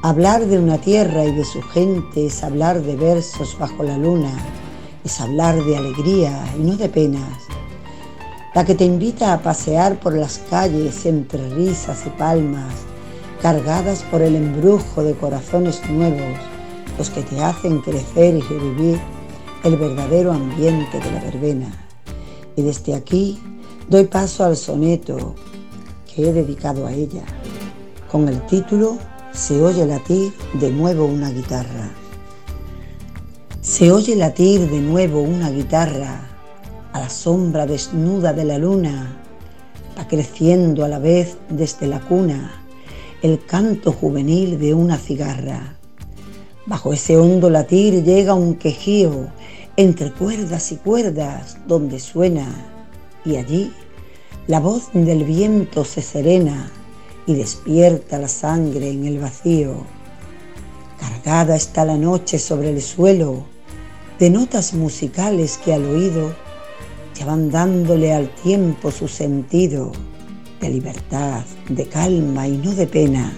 Hablar 0.01 0.47
de 0.47 0.57
una 0.57 0.79
tierra 0.79 1.23
y 1.23 1.35
de 1.35 1.45
su 1.45 1.61
gente 1.61 2.25
es 2.25 2.43
hablar 2.43 2.81
de 2.81 2.95
versos 2.95 3.55
bajo 3.59 3.83
la 3.83 3.97
luna, 3.99 4.33
es 5.03 5.19
hablar 5.19 5.63
de 5.63 5.77
alegría 5.77 6.45
y 6.57 6.63
no 6.63 6.75
de 6.75 6.89
penas. 6.89 7.39
La 8.53 8.65
que 8.65 8.75
te 8.75 8.85
invita 8.85 9.33
a 9.33 9.41
pasear 9.41 9.99
por 9.99 10.13
las 10.13 10.39
calles 10.49 11.05
entre 11.05 11.49
risas 11.55 12.05
y 12.05 12.09
palmas, 12.11 12.73
cargadas 13.41 14.03
por 14.03 14.21
el 14.21 14.35
embrujo 14.35 15.03
de 15.03 15.15
corazones 15.15 15.81
nuevos, 15.89 16.37
los 16.97 17.09
que 17.09 17.23
te 17.23 17.41
hacen 17.41 17.81
crecer 17.81 18.35
y 18.35 18.41
revivir 18.41 18.99
el 19.63 19.77
verdadero 19.77 20.31
ambiente 20.31 20.99
de 20.99 21.11
la 21.11 21.21
verbena. 21.21 21.71
Y 22.55 22.61
desde 22.61 22.93
aquí 22.93 23.39
doy 23.89 24.05
paso 24.05 24.45
al 24.45 24.55
soneto 24.55 25.35
que 26.13 26.29
he 26.29 26.33
dedicado 26.33 26.85
a 26.85 26.93
ella, 26.93 27.23
con 28.11 28.29
el 28.29 28.45
título 28.45 28.97
Se 29.33 29.59
oye 29.61 29.85
latir 29.85 30.31
de 30.53 30.69
nuevo 30.71 31.05
una 31.05 31.31
guitarra. 31.31 32.02
Se 33.63 33.93
oye 33.93 34.17
latir 34.17 34.69
de 34.69 34.81
nuevo 34.81 35.21
una 35.21 35.49
guitarra 35.49 36.19
a 36.91 36.99
la 36.99 37.09
sombra 37.09 37.65
desnuda 37.65 38.33
de 38.33 38.43
la 38.43 38.57
luna, 38.57 39.17
va 39.97 40.05
creciendo 40.05 40.83
a 40.83 40.89
la 40.89 40.99
vez 40.99 41.37
desde 41.47 41.87
la 41.87 42.01
cuna 42.01 42.61
el 43.21 43.45
canto 43.45 43.93
juvenil 43.93 44.59
de 44.59 44.73
una 44.73 44.97
cigarra. 44.97 45.77
Bajo 46.65 46.91
ese 46.91 47.15
hondo 47.15 47.49
latir 47.49 48.03
llega 48.03 48.33
un 48.33 48.55
quejío 48.55 49.29
entre 49.77 50.11
cuerdas 50.11 50.73
y 50.73 50.75
cuerdas 50.75 51.57
donde 51.65 52.01
suena 52.01 52.45
y 53.23 53.37
allí 53.37 53.71
la 54.45 54.59
voz 54.59 54.89
del 54.91 55.23
viento 55.23 55.85
se 55.85 56.01
serena 56.01 56.69
y 57.25 57.35
despierta 57.35 58.19
la 58.19 58.27
sangre 58.27 58.89
en 58.89 59.05
el 59.05 59.19
vacío. 59.19 59.85
Cargada 60.99 61.55
está 61.55 61.85
la 61.85 61.95
noche 61.95 62.37
sobre 62.39 62.69
el 62.69 62.81
suelo 62.81 63.52
de 64.19 64.29
notas 64.29 64.73
musicales 64.73 65.59
que 65.63 65.73
al 65.73 65.85
oído 65.85 66.33
ya 67.15 67.25
van 67.25 67.51
dándole 67.51 68.13
al 68.13 68.29
tiempo 68.29 68.91
su 68.91 69.07
sentido 69.07 69.91
de 70.59 70.69
libertad, 70.69 71.43
de 71.69 71.87
calma 71.87 72.47
y 72.47 72.57
no 72.57 72.71
de 72.71 72.87
pena, 72.87 73.33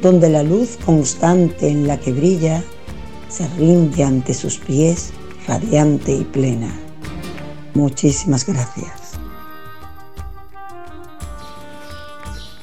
donde 0.00 0.28
la 0.28 0.42
luz 0.42 0.78
constante 0.84 1.68
en 1.68 1.86
la 1.86 1.98
que 1.98 2.12
brilla 2.12 2.62
se 3.28 3.46
rinde 3.58 4.04
ante 4.04 4.34
sus 4.34 4.58
pies 4.58 5.12
radiante 5.46 6.12
y 6.12 6.24
plena. 6.24 6.72
Muchísimas 7.74 8.46
gracias. 8.46 9.18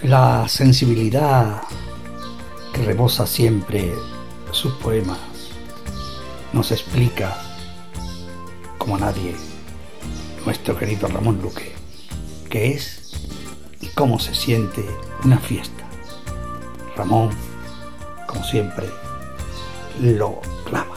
La 0.03 0.47
sensibilidad 0.47 1.61
que 2.73 2.83
rebosa 2.83 3.25
siempre 3.25 3.91
sus 4.51 4.73
poemas 4.75 5.26
nos 6.57 6.71
explica, 6.71 7.37
como 8.79 8.97
nadie, 8.97 9.35
nuestro 10.43 10.75
querido 10.75 11.07
Ramón 11.07 11.39
Luque, 11.39 11.71
qué 12.49 12.71
es 12.71 13.29
y 13.79 13.85
cómo 13.89 14.17
se 14.17 14.33
siente 14.33 14.83
una 15.23 15.37
fiesta. 15.37 15.83
Ramón, 16.95 17.29
como 18.25 18.43
siempre, 18.43 18.87
lo 20.01 20.41
clama. 20.65 20.95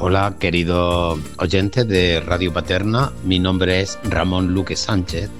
Hola, 0.00 0.34
queridos 0.40 1.20
oyentes 1.38 1.86
de 1.86 2.20
Radio 2.20 2.52
Paterna. 2.52 3.12
Mi 3.22 3.38
nombre 3.38 3.80
es 3.80 3.96
Ramón 4.02 4.52
Luque 4.52 4.74
Sánchez. 4.74 5.30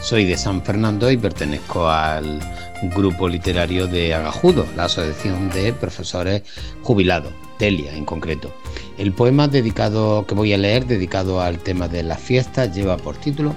Soy 0.00 0.24
de 0.24 0.36
San 0.38 0.62
Fernando 0.62 1.10
y 1.10 1.16
pertenezco 1.16 1.88
al 1.88 2.38
grupo 2.82 3.28
literario 3.28 3.86
de 3.86 4.14
Agajudo, 4.14 4.66
la 4.76 4.84
Asociación 4.84 5.50
de 5.50 5.72
Profesores 5.72 6.42
Jubilados, 6.82 7.32
Telia 7.58 7.94
en 7.94 8.04
concreto. 8.04 8.52
El 8.98 9.12
poema 9.12 9.48
dedicado 9.48 10.26
que 10.26 10.34
voy 10.34 10.52
a 10.52 10.58
leer, 10.58 10.86
dedicado 10.86 11.40
al 11.40 11.58
tema 11.58 11.88
de 11.88 12.02
las 12.02 12.20
fiestas, 12.20 12.74
lleva 12.74 12.96
por 12.96 13.16
título 13.16 13.54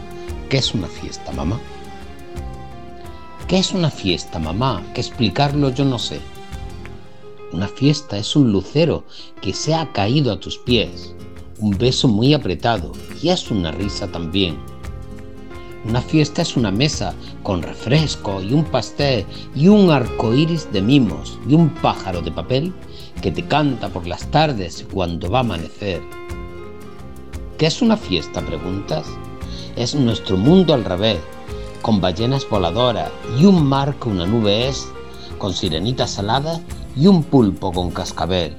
¿Qué 0.49 0.57
es 0.57 0.73
una 0.73 0.87
fiesta, 0.87 1.31
mamá? 1.31 1.59
¿Qué 3.47 3.57
es 3.57 3.71
una 3.71 3.89
fiesta, 3.89 4.39
mamá? 4.39 4.83
Que 4.93 5.01
explicarlo 5.01 5.69
yo 5.71 5.85
no 5.85 5.99
sé. 5.99 6.19
Una 7.51 7.67
fiesta 7.67 8.17
es 8.17 8.35
un 8.35 8.51
lucero 8.51 9.05
que 9.41 9.53
se 9.53 9.73
ha 9.73 9.91
caído 9.91 10.31
a 10.31 10.39
tus 10.39 10.57
pies, 10.59 11.15
un 11.57 11.77
beso 11.77 12.07
muy 12.07 12.33
apretado 12.33 12.93
y 13.21 13.29
es 13.29 13.49
una 13.49 13.71
risa 13.71 14.07
también 14.07 14.57
una 15.85 16.01
fiesta 16.01 16.41
es 16.41 16.57
una 16.57 16.71
mesa 16.71 17.13
con 17.43 17.61
refresco 17.61 18.41
y 18.41 18.53
un 18.53 18.65
pastel 18.65 19.25
y 19.55 19.67
un 19.67 19.89
arco 19.89 20.33
iris 20.33 20.71
de 20.71 20.81
mimos 20.81 21.39
y 21.47 21.53
un 21.53 21.69
pájaro 21.69 22.21
de 22.21 22.31
papel 22.31 22.73
que 23.21 23.31
te 23.31 23.45
canta 23.45 23.89
por 23.89 24.05
las 24.05 24.29
tardes 24.31 24.85
cuando 24.91 25.29
va 25.29 25.39
a 25.39 25.41
amanecer. 25.41 26.01
¿Qué 27.57 27.65
es 27.65 27.81
una 27.81 27.97
fiesta? 27.97 28.41
preguntas. 28.41 29.05
Es 29.75 29.95
nuestro 29.95 30.37
mundo 30.37 30.73
al 30.73 30.83
revés, 30.83 31.19
con 31.81 32.01
ballenas 32.01 32.47
voladoras 32.49 33.11
y 33.37 33.45
un 33.45 33.65
mar 33.65 33.95
que 33.95 34.09
una 34.09 34.25
nube 34.25 34.67
es, 34.67 34.87
con 35.37 35.53
sirenitas 35.53 36.11
saladas 36.11 36.61
y 36.95 37.07
un 37.07 37.23
pulpo 37.23 37.71
con 37.71 37.91
cascabel. 37.91 38.55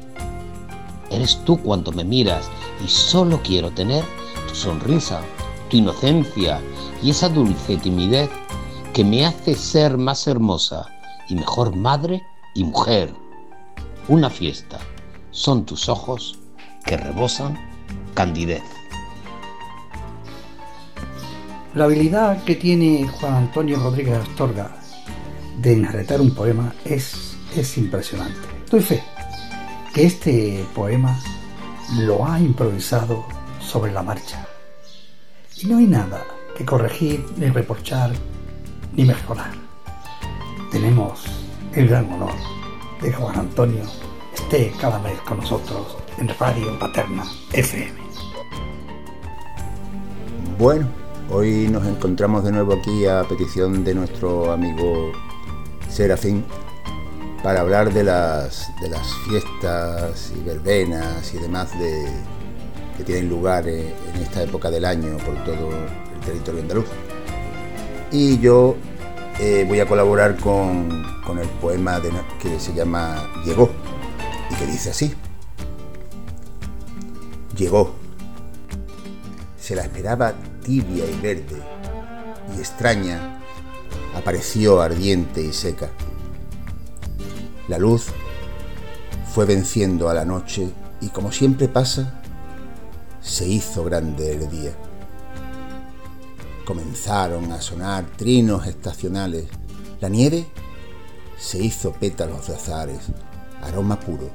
Eres 1.10 1.42
tú 1.44 1.58
cuando 1.58 1.92
me 1.92 2.04
miras 2.04 2.48
y 2.84 2.88
solo 2.88 3.40
quiero 3.42 3.70
tener 3.70 4.04
tu 4.48 4.54
sonrisa, 4.54 5.20
tu 5.70 5.76
inocencia 5.76 6.60
y 7.02 7.10
esa 7.10 7.28
dulce 7.28 7.76
timidez 7.76 8.28
que 8.92 9.04
me 9.04 9.24
hace 9.24 9.54
ser 9.54 9.96
más 9.96 10.26
hermosa 10.26 10.86
y 11.28 11.36
mejor 11.36 11.74
madre 11.74 12.22
y 12.54 12.64
mujer. 12.64 13.14
Una 14.08 14.28
fiesta 14.28 14.78
son 15.30 15.64
tus 15.64 15.88
ojos 15.88 16.38
que 16.84 16.96
rebosan 16.96 17.56
candidez. 18.14 18.62
La 21.74 21.84
habilidad 21.84 22.42
que 22.42 22.56
tiene 22.56 23.06
Juan 23.06 23.34
Antonio 23.34 23.78
Rodríguez 23.78 24.18
Astorga 24.18 24.76
de 25.58 25.72
enjaretar 25.74 26.20
un 26.20 26.34
poema 26.34 26.74
es, 26.84 27.36
es 27.54 27.78
impresionante. 27.78 28.40
Doy 28.68 28.80
fe 28.80 29.02
que 29.94 30.04
este 30.06 30.64
poema 30.74 31.18
lo 31.98 32.26
ha 32.26 32.40
improvisado 32.40 33.24
sobre 33.60 33.92
la 33.92 34.02
marcha. 34.02 34.49
Y 35.62 35.66
no 35.66 35.76
hay 35.76 35.86
nada 35.86 36.24
que 36.56 36.64
corregir, 36.64 37.26
ni 37.36 37.50
reprochar, 37.50 38.12
ni 38.94 39.04
mejorar. 39.04 39.50
Tenemos 40.70 41.24
el 41.74 41.88
gran 41.88 42.10
honor 42.12 42.32
de 43.02 43.10
que 43.10 43.16
Juan 43.16 43.40
Antonio 43.40 43.82
esté 44.32 44.72
cada 44.80 44.98
mes 45.00 45.20
con 45.20 45.38
nosotros 45.38 45.98
en 46.16 46.28
Radio 46.38 46.78
Paterna 46.78 47.24
FM. 47.52 47.92
Bueno, 50.58 50.88
hoy 51.30 51.68
nos 51.68 51.86
encontramos 51.86 52.44
de 52.44 52.52
nuevo 52.52 52.72
aquí 52.72 53.04
a 53.04 53.24
petición 53.24 53.84
de 53.84 53.94
nuestro 53.94 54.52
amigo 54.52 55.12
Serafín 55.90 56.42
para 57.42 57.60
hablar 57.60 57.92
de 57.92 58.04
las, 58.04 58.72
de 58.80 58.88
las 58.88 59.06
fiestas 59.28 60.32
y 60.34 60.42
verbenas 60.42 61.34
y 61.34 61.38
demás 61.38 61.78
de, 61.78 62.06
que 63.00 63.04
tienen 63.04 63.30
lugar 63.30 63.66
en 63.66 63.94
esta 64.20 64.42
época 64.42 64.70
del 64.70 64.84
año 64.84 65.16
por 65.24 65.34
todo 65.42 65.70
el 65.70 66.20
territorio 66.22 66.60
andaluz. 66.60 66.84
Y 68.12 68.38
yo 68.40 68.76
eh, 69.38 69.64
voy 69.66 69.80
a 69.80 69.86
colaborar 69.86 70.36
con, 70.36 71.02
con 71.24 71.38
el 71.38 71.48
poema 71.48 71.98
que 72.38 72.60
se 72.60 72.74
llama 72.74 73.26
Llegó 73.46 73.70
y 74.50 74.54
que 74.54 74.66
dice 74.66 74.90
así. 74.90 75.14
Llegó. 77.56 77.94
Se 79.58 79.74
la 79.74 79.82
esperaba 79.82 80.34
tibia 80.62 81.06
y 81.06 81.20
verde 81.22 81.56
y 82.54 82.58
extraña, 82.58 83.40
apareció 84.14 84.82
ardiente 84.82 85.40
y 85.40 85.54
seca. 85.54 85.88
La 87.66 87.78
luz 87.78 88.08
fue 89.32 89.46
venciendo 89.46 90.10
a 90.10 90.14
la 90.14 90.26
noche 90.26 90.68
y 91.00 91.08
como 91.08 91.32
siempre 91.32 91.66
pasa, 91.66 92.19
se 93.20 93.46
hizo 93.46 93.84
grande 93.84 94.32
el 94.32 94.50
día. 94.50 94.72
Comenzaron 96.64 97.52
a 97.52 97.60
sonar 97.60 98.06
trinos 98.16 98.66
estacionales. 98.66 99.46
La 100.00 100.08
nieve 100.08 100.46
se 101.38 101.58
hizo 101.58 101.92
pétalos 101.92 102.46
de 102.46 102.54
azares, 102.54 103.00
aroma 103.62 103.98
puro 103.98 104.30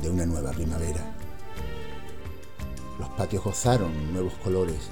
de 0.00 0.10
una 0.10 0.26
nueva 0.26 0.50
primavera. 0.52 1.12
Los 2.98 3.08
patios 3.10 3.44
gozaron 3.44 4.12
nuevos 4.12 4.32
colores, 4.42 4.88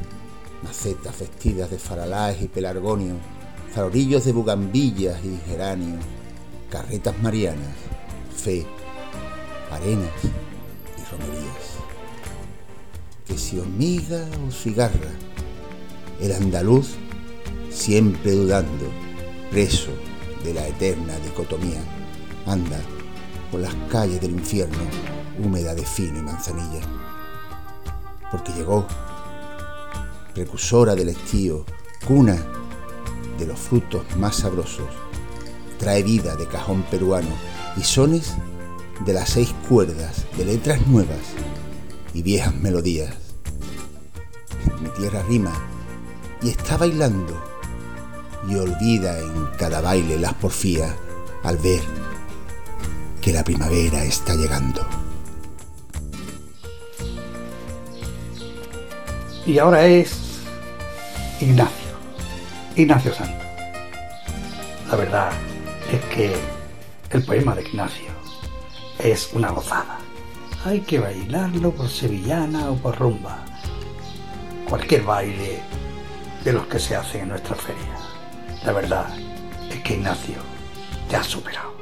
macetas 0.63 1.19
vestidas 1.19 1.71
de 1.71 1.79
faralaes 1.79 2.43
y 2.43 2.49
pelargonios, 2.49 3.19
farorillos 3.75 4.25
de 4.25 4.33
bugambillas 4.33 5.25
y 5.25 5.39
geranios, 5.47 6.05
carretas 6.71 7.19
marianas, 7.23 7.75
fe, 8.37 8.67
arenas 9.71 10.13
y 10.25 11.11
romerías. 11.11 11.84
Que 13.27 13.39
si 13.39 13.59
hormiga 13.59 14.29
o 14.47 14.51
cigarra, 14.51 15.11
el 16.21 16.33
andaluz 16.33 16.97
siempre 17.71 18.33
dudando, 18.33 18.87
preso 19.51 19.91
de 20.45 20.55
la 20.55 20.67
eterna 20.69 21.17
dicotomía, 21.19 21.81
anda 22.47 22.79
por 23.51 23.61
las 23.61 23.75
calles 23.91 24.21
del 24.21 24.33
infierno, 24.33 24.79
húmeda 25.43 25.75
de 25.75 25.85
fino 25.85 26.19
y 26.19 26.23
manzanilla. 26.23 26.81
Porque 28.31 28.53
llegó, 28.53 28.87
precursora 30.35 30.95
del 30.95 31.09
estío, 31.09 31.65
cuna 32.07 32.37
de 33.39 33.47
los 33.47 33.59
frutos 33.59 34.05
más 34.17 34.37
sabrosos, 34.37 34.89
trae 35.79 36.03
vida 36.03 36.37
de 36.37 36.47
cajón 36.47 36.83
peruano 36.91 37.35
y 37.77 37.83
sones 37.83 38.35
de 39.05 39.13
las 39.13 39.31
seis 39.31 39.53
cuerdas, 39.69 40.25
de 40.37 40.45
letras 40.45 40.87
nuevas 40.87 41.19
y 42.15 42.23
viejas 42.23 42.55
melodías. 42.55 43.15
Mi 44.81 44.89
tierra 44.91 45.23
rima 45.25 45.53
y 46.41 46.51
está 46.51 46.77
bailando 46.77 47.43
y 48.49 48.55
olvida 48.55 49.19
en 49.19 49.47
cada 49.59 49.81
baile 49.81 50.19
las 50.19 50.35
porfías 50.35 50.95
al 51.43 51.59
ver 51.59 51.83
que 53.21 53.33
la 53.33 53.43
primavera 53.43 54.05
está 54.05 54.35
llegando. 54.35 54.87
Y 59.47 59.59
ahora 59.59 59.87
es 59.87 60.41
Ignacio, 61.41 61.93
Ignacio 62.77 63.15
Santo. 63.15 63.45
La 64.91 64.97
verdad 64.97 65.33
es 65.93 66.01
que 66.15 66.35
el 67.11 67.25
poema 67.25 67.55
de 67.55 67.63
Ignacio 67.63 68.09
es 68.99 69.31
una 69.33 69.51
gozada. 69.51 70.04
Hay 70.67 70.81
que 70.81 70.99
bailarlo 70.99 71.73
por 71.73 71.91
sevillana 71.91 72.71
o 72.71 72.77
por 72.77 72.99
rumba. 72.99 73.45
Cualquier 74.67 75.03
baile 75.03 75.59
de 76.43 76.53
los 76.55 76.67
que 76.69 76.79
se 76.79 76.97
hacen 76.97 77.21
en 77.21 77.29
nuestra 77.29 77.55
feria. 77.55 77.95
La 78.65 78.73
verdad 78.73 79.07
es 79.71 79.83
que 79.83 79.93
Ignacio 79.93 80.37
te 81.11 81.17
ha 81.17 81.23
superado. 81.23 81.75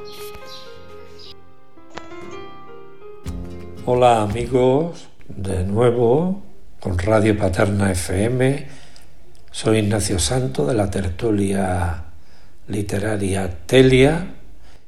Hola 3.86 4.22
amigos, 4.22 5.06
de 5.28 5.62
nuevo 5.62 6.42
con 6.80 6.98
Radio 6.98 7.38
Paterna 7.38 7.92
FM. 7.92 8.66
Soy 9.52 9.78
Ignacio 9.78 10.18
Santo 10.18 10.66
de 10.66 10.74
la 10.74 10.90
tertulia 10.90 12.02
literaria 12.66 13.48
Telia 13.64 14.34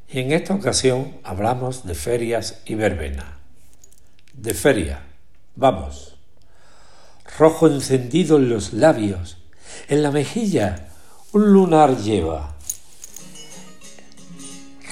y 0.09 0.19
en 0.19 0.33
esta 0.33 0.53
ocasión 0.53 1.13
hablamos 1.23 1.87
de 1.87 1.95
ferias 1.95 2.61
y 2.67 2.75
verbena. 2.75 3.44
De 4.35 4.53
feria, 4.53 5.01
vamos. 5.55 6.17
Rojo 7.39 7.69
encendido 7.69 8.37
en 8.37 8.49
los 8.49 8.73
labios, 8.73 9.39
en 9.89 10.03
la 10.03 10.11
mejilla 10.11 10.89
un 11.33 11.53
lunar 11.53 11.97
lleva. 11.97 12.55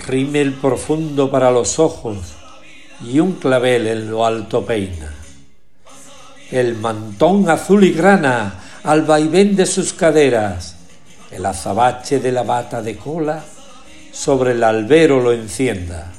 Rímel 0.06 0.54
profundo 0.54 1.30
para 1.30 1.50
los 1.50 1.78
ojos 1.80 2.18
y 3.04 3.18
un 3.18 3.32
clavel 3.32 3.88
en 3.88 4.10
lo 4.10 4.24
alto 4.24 4.64
peina. 4.64 5.12
El 6.50 6.76
mantón 6.76 7.50
azul 7.50 7.82
y 7.84 7.92
grana 7.92 8.60
al 8.84 9.02
vaivén 9.02 9.56
de 9.56 9.66
sus 9.66 9.92
caderas, 9.92 10.76
el 11.32 11.44
azabache 11.46 12.20
de 12.20 12.30
la 12.30 12.44
bata 12.44 12.80
de 12.80 12.96
cola 12.96 13.42
sobre 14.12 14.52
el 14.52 14.62
albero 14.62 15.20
lo 15.20 15.32
encienda. 15.32 16.12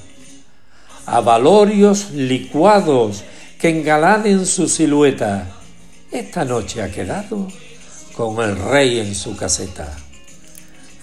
A 1.05 1.19
valorios 1.19 2.11
licuados 2.11 3.23
que 3.59 3.69
engalanen 3.69 4.45
su 4.45 4.69
silueta, 4.69 5.49
esta 6.09 6.45
noche 6.45 6.81
ha 6.81 6.89
quedado 6.89 7.49
con 8.15 8.41
el 8.41 8.57
rey 8.57 8.99
en 8.99 9.13
su 9.13 9.35
caseta. 9.35 9.97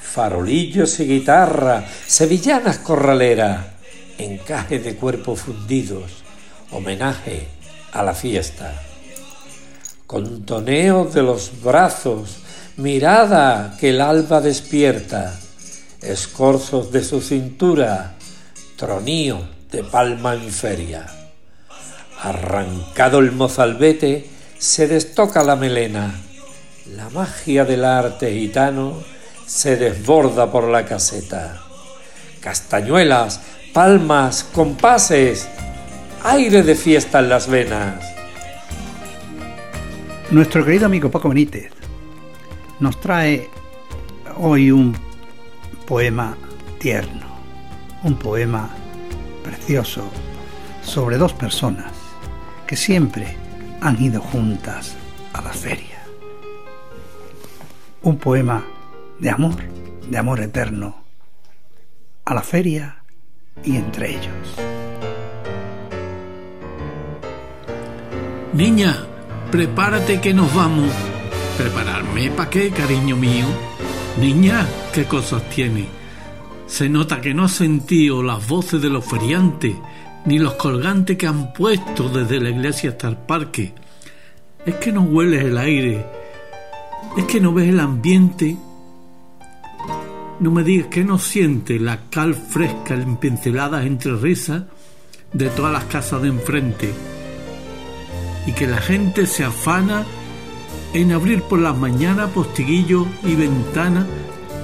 Farolillos 0.00 0.98
y 1.00 1.04
guitarra, 1.06 1.86
sevillanas 2.06 2.78
corraleras, 2.78 3.66
encaje 4.16 4.78
de 4.78 4.96
cuerpos 4.96 5.40
fundidos, 5.40 6.24
homenaje 6.70 7.48
a 7.92 8.02
la 8.02 8.14
fiesta. 8.14 8.82
Contoneos 10.06 11.12
de 11.12 11.22
los 11.22 11.62
brazos, 11.62 12.38
mirada 12.78 13.76
que 13.78 13.90
el 13.90 14.00
alba 14.00 14.40
despierta, 14.40 15.38
escorzos 16.00 16.90
de 16.90 17.04
su 17.04 17.20
cintura, 17.20 18.16
tronío 18.76 19.59
de 19.70 19.84
palma 19.84 20.34
en 20.34 20.50
feria. 20.50 21.06
Arrancado 22.22 23.18
el 23.18 23.32
mozalbete, 23.32 24.28
se 24.58 24.86
destoca 24.86 25.42
la 25.42 25.56
melena, 25.56 26.14
la 26.94 27.08
magia 27.10 27.64
del 27.64 27.84
arte 27.84 28.32
gitano 28.32 29.02
se 29.46 29.76
desborda 29.76 30.50
por 30.50 30.68
la 30.68 30.84
caseta. 30.84 31.60
Castañuelas, 32.40 33.40
palmas, 33.72 34.44
compases, 34.44 35.48
aire 36.22 36.62
de 36.62 36.74
fiesta 36.74 37.20
en 37.20 37.28
las 37.28 37.48
venas. 37.48 38.04
Nuestro 40.30 40.64
querido 40.64 40.86
amigo 40.86 41.10
Paco 41.10 41.28
Benítez 41.28 41.72
nos 42.78 43.00
trae 43.00 43.48
hoy 44.38 44.70
un 44.70 44.96
poema 45.86 46.36
tierno, 46.78 47.26
un 48.04 48.16
poema 48.16 48.70
precioso 49.42 50.04
sobre 50.82 51.18
dos 51.18 51.32
personas 51.32 51.92
que 52.66 52.76
siempre 52.76 53.36
han 53.80 54.02
ido 54.02 54.20
juntas 54.20 54.96
a 55.32 55.42
la 55.42 55.52
feria 55.52 56.00
un 58.02 58.16
poema 58.16 58.64
de 59.18 59.30
amor, 59.30 59.56
de 60.08 60.18
amor 60.18 60.40
eterno, 60.40 61.04
a 62.24 62.34
la 62.34 62.42
feria 62.42 63.02
y 63.62 63.76
entre 63.76 64.10
ellos. 64.10 64.56
Niña, 68.52 68.96
prepárate 69.50 70.20
que 70.20 70.34
nos 70.34 70.54
vamos. 70.54 70.90
¿Prepararme 71.58 72.30
para 72.30 72.50
qué, 72.50 72.70
cariño 72.70 73.16
mío? 73.16 73.46
Niña, 74.18 74.66
¿qué 74.94 75.04
cosas 75.04 75.42
tiene? 75.50 75.99
Se 76.70 76.88
nota 76.88 77.20
que 77.20 77.34
no 77.34 77.44
has 77.44 77.52
sentido 77.52 78.22
las 78.22 78.46
voces 78.46 78.80
de 78.80 78.88
los 78.88 79.04
feriantes 79.04 79.74
ni 80.24 80.38
los 80.38 80.54
colgantes 80.54 81.18
que 81.18 81.26
han 81.26 81.52
puesto 81.52 82.08
desde 82.08 82.40
la 82.40 82.50
iglesia 82.50 82.90
hasta 82.90 83.08
el 83.08 83.16
parque. 83.16 83.74
Es 84.64 84.76
que 84.76 84.92
no 84.92 85.02
hueles 85.02 85.44
el 85.44 85.58
aire, 85.58 86.06
es 87.18 87.24
que 87.24 87.40
no 87.40 87.52
ves 87.52 87.68
el 87.68 87.80
ambiente. 87.80 88.56
No 90.38 90.52
me 90.52 90.62
digas 90.62 90.86
que 90.86 91.02
no 91.02 91.18
sientes 91.18 91.80
la 91.80 92.08
cal 92.08 92.34
fresca 92.34 92.94
en 92.94 93.16
pinceladas 93.16 93.84
entre 93.84 94.14
risas 94.14 94.62
de 95.32 95.50
todas 95.50 95.72
las 95.72 95.84
casas 95.84 96.22
de 96.22 96.28
enfrente 96.28 96.94
y 98.46 98.52
que 98.52 98.68
la 98.68 98.78
gente 98.78 99.26
se 99.26 99.44
afana 99.44 100.06
en 100.94 101.10
abrir 101.10 101.42
por 101.42 101.58
las 101.58 101.76
mañanas 101.76 102.30
postiguillos 102.30 103.08
y 103.24 103.34
ventanas 103.34 104.06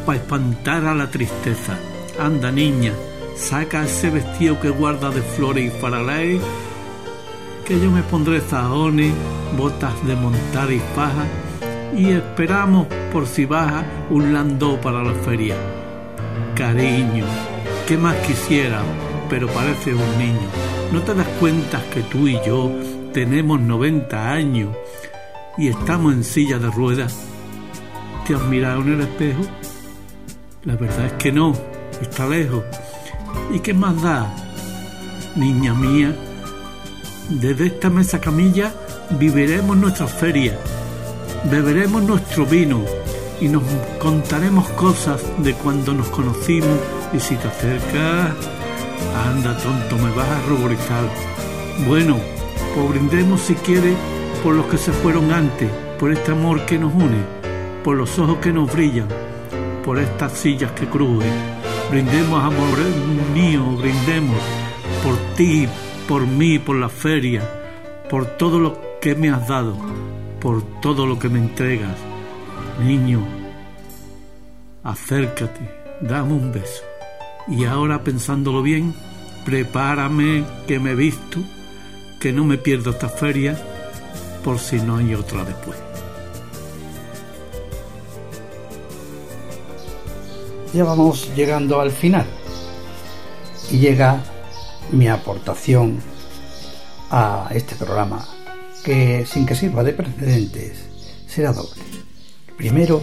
para 0.06 0.18
espantar 0.18 0.86
a 0.86 0.94
la 0.94 1.10
tristeza. 1.10 1.76
Anda 2.18 2.50
niña, 2.50 2.92
saca 3.36 3.84
ese 3.84 4.08
vestido 4.10 4.58
que 4.60 4.70
guarda 4.70 5.10
de 5.10 5.20
flores 5.20 5.66
y 5.66 5.80
faralaes, 5.80 6.40
que 7.66 7.78
yo 7.78 7.90
me 7.90 8.02
pondré 8.02 8.40
zahones, 8.40 9.12
botas 9.56 9.94
de 10.06 10.16
montar 10.16 10.72
y 10.72 10.80
faja, 10.94 11.26
y 11.94 12.10
esperamos 12.10 12.86
por 13.12 13.26
si 13.26 13.44
baja 13.44 13.84
un 14.10 14.32
landó 14.32 14.80
para 14.80 15.02
la 15.02 15.12
feria. 15.12 15.56
Cariño, 16.54 17.26
¿qué 17.86 17.98
más 17.98 18.16
quisiera? 18.26 18.80
Pero 19.28 19.48
parece 19.48 19.92
un 19.92 20.18
niño. 20.18 20.48
¿No 20.92 21.02
te 21.02 21.14
das 21.14 21.28
cuenta 21.38 21.82
que 21.92 22.00
tú 22.02 22.28
y 22.28 22.38
yo 22.46 22.70
tenemos 23.12 23.60
90 23.60 24.32
años 24.32 24.70
y 25.58 25.68
estamos 25.68 26.14
en 26.14 26.24
silla 26.24 26.58
de 26.58 26.70
ruedas? 26.70 27.26
¿Te 28.26 28.34
has 28.34 28.42
mirado 28.42 28.80
en 28.82 28.94
el 28.94 29.00
espejo? 29.02 29.42
La 30.64 30.76
verdad 30.76 31.06
es 31.06 31.12
que 31.14 31.30
no, 31.30 31.54
está 32.02 32.26
lejos. 32.26 32.64
¿Y 33.52 33.60
qué 33.60 33.74
más 33.74 34.00
da? 34.02 34.32
Niña 35.34 35.74
mía, 35.74 36.14
desde 37.28 37.66
esta 37.66 37.90
mesa 37.90 38.20
camilla 38.20 38.72
viviremos 39.10 39.76
nuestra 39.76 40.06
feria, 40.06 40.58
beberemos 41.50 42.02
nuestro 42.02 42.46
vino 42.46 42.84
y 43.40 43.48
nos 43.48 43.62
contaremos 43.98 44.68
cosas 44.70 45.22
de 45.38 45.52
cuando 45.54 45.92
nos 45.92 46.08
conocimos 46.08 46.78
y 47.12 47.20
si 47.20 47.36
te 47.36 47.48
acercas, 47.48 48.30
anda 49.26 49.56
tonto, 49.58 49.96
me 49.98 50.10
vas 50.14 50.28
a 50.28 50.40
ruborizar. 50.48 51.04
Bueno, 51.86 52.16
pues 52.74 52.88
brindemos 52.90 53.40
si 53.42 53.54
quieres 53.54 53.96
por 54.42 54.54
los 54.54 54.66
que 54.66 54.78
se 54.78 54.92
fueron 54.92 55.32
antes, 55.32 55.70
por 55.98 56.12
este 56.12 56.32
amor 56.32 56.64
que 56.64 56.78
nos 56.78 56.94
une, 56.94 57.24
por 57.84 57.96
los 57.96 58.18
ojos 58.18 58.38
que 58.38 58.52
nos 58.52 58.72
brillan, 58.72 59.08
por 59.84 59.98
estas 59.98 60.32
sillas 60.32 60.72
que 60.72 60.86
crujen. 60.86 61.55
Brindemos, 61.90 62.42
amor 62.42 62.78
mío, 63.32 63.64
brindemos 63.76 64.40
por 65.04 65.16
ti, 65.36 65.68
por 66.08 66.26
mí, 66.26 66.58
por 66.58 66.76
la 66.76 66.88
feria, 66.88 67.42
por 68.10 68.26
todo 68.36 68.58
lo 68.58 68.98
que 69.00 69.14
me 69.14 69.30
has 69.30 69.46
dado, 69.46 69.76
por 70.40 70.62
todo 70.80 71.06
lo 71.06 71.18
que 71.18 71.28
me 71.28 71.38
entregas. 71.38 71.96
Niño, 72.84 73.24
acércate, 74.82 75.60
dame 76.00 76.32
un 76.32 76.52
beso. 76.52 76.82
Y 77.48 77.64
ahora 77.64 78.02
pensándolo 78.02 78.62
bien, 78.62 78.92
prepárame 79.44 80.44
que 80.66 80.80
me 80.80 80.96
visto, 80.96 81.38
que 82.20 82.32
no 82.32 82.44
me 82.44 82.58
pierdo 82.58 82.90
esta 82.90 83.08
feria 83.08 83.56
por 84.42 84.58
si 84.58 84.76
no 84.80 84.96
hay 84.96 85.14
otra 85.14 85.44
después. 85.44 85.85
Ya 90.76 90.84
vamos 90.84 91.34
llegando 91.34 91.80
al 91.80 91.90
final 91.90 92.26
y 93.70 93.78
llega 93.78 94.22
mi 94.92 95.08
aportación 95.08 96.02
a 97.10 97.48
este 97.54 97.74
programa 97.76 98.28
que 98.84 99.24
sin 99.24 99.46
que 99.46 99.54
sirva 99.54 99.82
de 99.82 99.94
precedentes 99.94 100.84
será 101.26 101.54
doble. 101.54 101.80
Primero, 102.58 103.02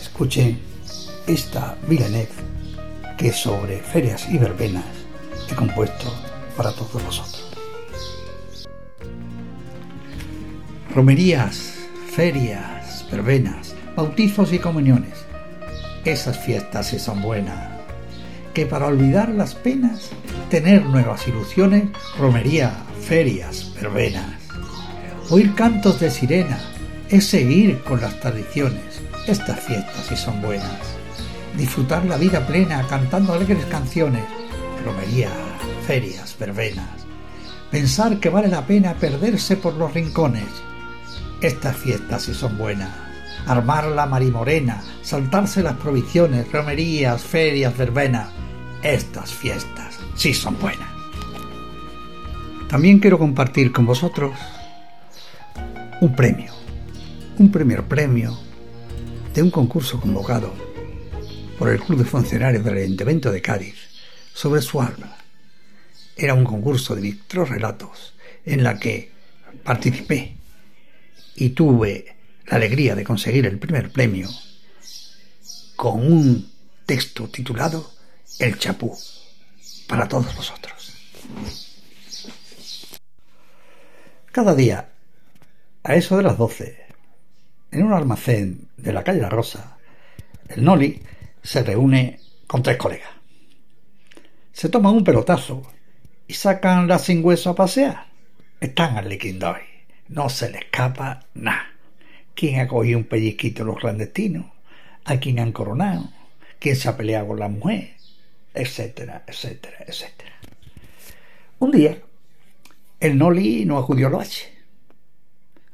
escuchen 0.00 0.58
esta 1.26 1.76
Villeneuve 1.86 2.32
que 3.18 3.30
sobre 3.30 3.80
ferias 3.80 4.26
y 4.30 4.38
verbenas 4.38 4.86
he 5.50 5.54
compuesto 5.54 6.10
para 6.56 6.72
todos 6.72 7.04
vosotros. 7.04 7.44
Romerías, 10.94 11.74
ferias, 12.10 13.04
verbenas, 13.10 13.74
bautizos 13.94 14.50
y 14.54 14.58
comuniones. 14.58 15.21
Esas 16.04 16.36
fiestas 16.36 16.88
sí 16.88 16.98
son 16.98 17.22
buenas. 17.22 17.70
Que 18.54 18.66
para 18.66 18.86
olvidar 18.86 19.28
las 19.28 19.54
penas, 19.54 20.10
tener 20.50 20.84
nuevas 20.84 21.28
ilusiones, 21.28 21.84
romería, 22.18 22.74
ferias, 23.00 23.72
verbenas. 23.80 24.26
Oír 25.30 25.54
cantos 25.54 26.00
de 26.00 26.10
sirena 26.10 26.58
es 27.08 27.26
seguir 27.26 27.82
con 27.84 28.00
las 28.00 28.18
tradiciones. 28.18 29.00
Estas 29.28 29.60
fiestas 29.60 30.06
sí 30.08 30.16
son 30.16 30.42
buenas. 30.42 30.72
Disfrutar 31.56 32.04
la 32.04 32.16
vida 32.16 32.44
plena 32.46 32.84
cantando 32.88 33.32
alegres 33.32 33.64
canciones, 33.66 34.24
romería, 34.84 35.30
ferias, 35.86 36.36
verbenas. 36.36 37.06
Pensar 37.70 38.18
que 38.18 38.28
vale 38.28 38.48
la 38.48 38.66
pena 38.66 38.94
perderse 38.94 39.56
por 39.56 39.74
los 39.74 39.94
rincones. 39.94 40.48
Estas 41.40 41.76
fiestas 41.76 42.22
sí 42.22 42.34
son 42.34 42.58
buenas. 42.58 43.11
Armar 43.46 43.86
la 43.86 44.06
marimorena, 44.06 44.82
saltarse 45.02 45.62
las 45.62 45.76
provisiones, 45.76 46.50
romerías, 46.52 47.22
ferias, 47.22 47.76
verbenas. 47.76 48.30
Estas 48.82 49.32
fiestas 49.32 49.98
sí 50.14 50.34
son 50.34 50.58
buenas. 50.58 50.88
También 52.68 53.00
quiero 53.00 53.18
compartir 53.18 53.72
con 53.72 53.84
vosotros 53.84 54.32
un 56.00 56.16
premio, 56.16 56.52
un 57.38 57.52
primer 57.52 57.82
premio 57.84 58.36
de 59.34 59.42
un 59.42 59.50
concurso 59.50 60.00
convocado 60.00 60.52
por 61.58 61.68
el 61.68 61.80
Club 61.80 61.98
de 61.98 62.04
Funcionarios 62.04 62.64
del 62.64 62.78
Ayuntamiento 62.78 63.30
de 63.30 63.42
Cádiz 63.42 63.74
sobre 64.34 64.62
su 64.62 64.80
alma. 64.80 65.16
Era 66.16 66.34
un 66.34 66.44
concurso 66.44 66.96
de 66.96 67.16
relatos 67.28 68.14
en 68.44 68.62
la 68.62 68.78
que 68.78 69.10
participé 69.62 70.36
y 71.36 71.50
tuve 71.50 72.16
la 72.46 72.56
alegría 72.56 72.94
de 72.94 73.04
conseguir 73.04 73.46
el 73.46 73.58
primer 73.58 73.90
premio 73.90 74.28
con 75.76 76.06
un 76.06 76.52
texto 76.86 77.28
titulado 77.28 77.92
El 78.38 78.58
Chapú 78.58 78.96
para 79.88 80.08
todos 80.08 80.34
vosotros. 80.34 80.92
Cada 84.30 84.54
día, 84.54 84.92
a 85.82 85.94
eso 85.94 86.16
de 86.16 86.22
las 86.22 86.38
doce, 86.38 86.86
en 87.70 87.84
un 87.84 87.92
almacén 87.92 88.68
de 88.76 88.92
la 88.92 89.04
calle 89.04 89.20
La 89.20 89.28
Rosa, 89.28 89.76
el 90.48 90.64
Noli 90.64 91.02
se 91.42 91.62
reúne 91.62 92.20
con 92.46 92.62
tres 92.62 92.76
colegas. 92.76 93.10
Se 94.52 94.68
toman 94.68 94.94
un 94.94 95.04
pelotazo 95.04 95.62
y 96.26 96.34
sacan 96.34 96.86
la 96.86 96.98
sin 96.98 97.24
hueso 97.24 97.50
a 97.50 97.54
pasear. 97.54 98.06
Están 98.60 98.96
al 98.96 99.08
liquindoy. 99.08 99.60
No 100.08 100.28
se 100.28 100.50
le 100.50 100.58
escapa 100.58 101.26
nada. 101.34 101.71
¿Quién 102.34 102.60
ha 102.60 102.68
cogido 102.68 102.98
un 102.98 103.04
pellizquito 103.04 103.64
los 103.64 103.78
clandestinos? 103.78 104.46
¿A 105.04 105.18
quién 105.18 105.38
han 105.40 105.52
coronado? 105.52 106.08
¿Quién 106.58 106.76
se 106.76 106.88
ha 106.88 106.96
peleado 106.96 107.28
con 107.28 107.40
la 107.40 107.48
mujer? 107.48 107.96
Etcétera, 108.54 109.24
etcétera, 109.26 109.78
etcétera. 109.86 110.32
Un 111.58 111.70
día, 111.70 111.98
el 113.00 113.18
Noli 113.18 113.64
no 113.64 113.78
acudió 113.78 114.06
al 114.06 114.14
bache. 114.14 114.52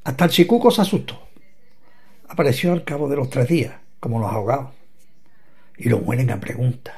Hasta 0.05 0.25
el 0.25 0.31
chicuco 0.31 0.71
se 0.71 0.83
asustó. 0.83 1.29
Apareció 2.29 2.73
al 2.73 2.85
cabo 2.85 3.09
de 3.09 3.17
los 3.17 3.31
tres 3.31 3.49
días, 3.49 3.75
como 4.01 4.19
los 4.19 4.31
ahogados. 4.31 4.71
Y 5.77 5.89
lo 5.89 5.99
mueren 5.99 6.31
a 6.31 6.41
preguntas. 6.41 6.95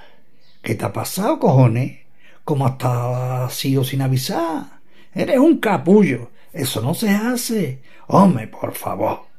¿Qué 0.63 0.75
te 0.75 0.85
ha 0.85 0.93
pasado, 0.93 1.39
cojones? 1.39 2.01
¿Cómo 2.45 2.67
has 2.67 3.53
sido 3.55 3.85
sin 3.85 4.03
avisar? 4.03 4.81
Eres 5.15 5.39
un 5.39 5.59
capullo. 5.59 6.31
Eso 6.53 6.81
no 6.81 6.95
se 6.95 7.11
hace. 7.11 7.83
Hombre, 8.09 8.49
por 8.49 8.75
favor. 8.75 9.30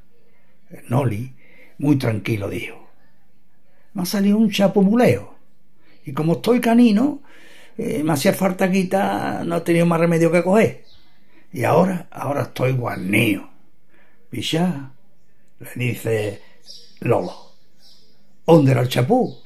Noli, 0.88 1.34
muy 1.78 1.98
tranquilo, 1.98 2.50
dijo. 2.50 2.90
Me 3.94 4.04
ha 4.04 4.06
salido 4.06 4.38
un 4.38 4.52
chapo 4.52 4.82
muleo. 4.82 5.36
Y 6.06 6.14
como 6.14 6.34
estoy 6.34 6.62
canino, 6.62 7.22
eh, 7.78 8.04
me 8.04 8.14
hacía 8.14 8.34
falta 8.34 8.72
quitar, 8.72 9.46
no 9.46 9.58
he 9.58 9.62
tenido 9.62 9.86
más 9.86 10.00
remedio 10.00 10.32
que 10.32 10.44
coger. 10.44 10.84
Y 11.52 11.64
ahora, 11.64 12.08
ahora 12.12 12.44
estoy 12.44 12.74
guarnío. 12.74 13.50
Pichá, 14.30 14.92
le 15.60 15.86
dice 15.86 16.42
Lolo. 17.02 17.52
¿Dónde 18.46 18.72
era 18.72 18.82
el 18.82 18.90
chapú? 18.90 19.38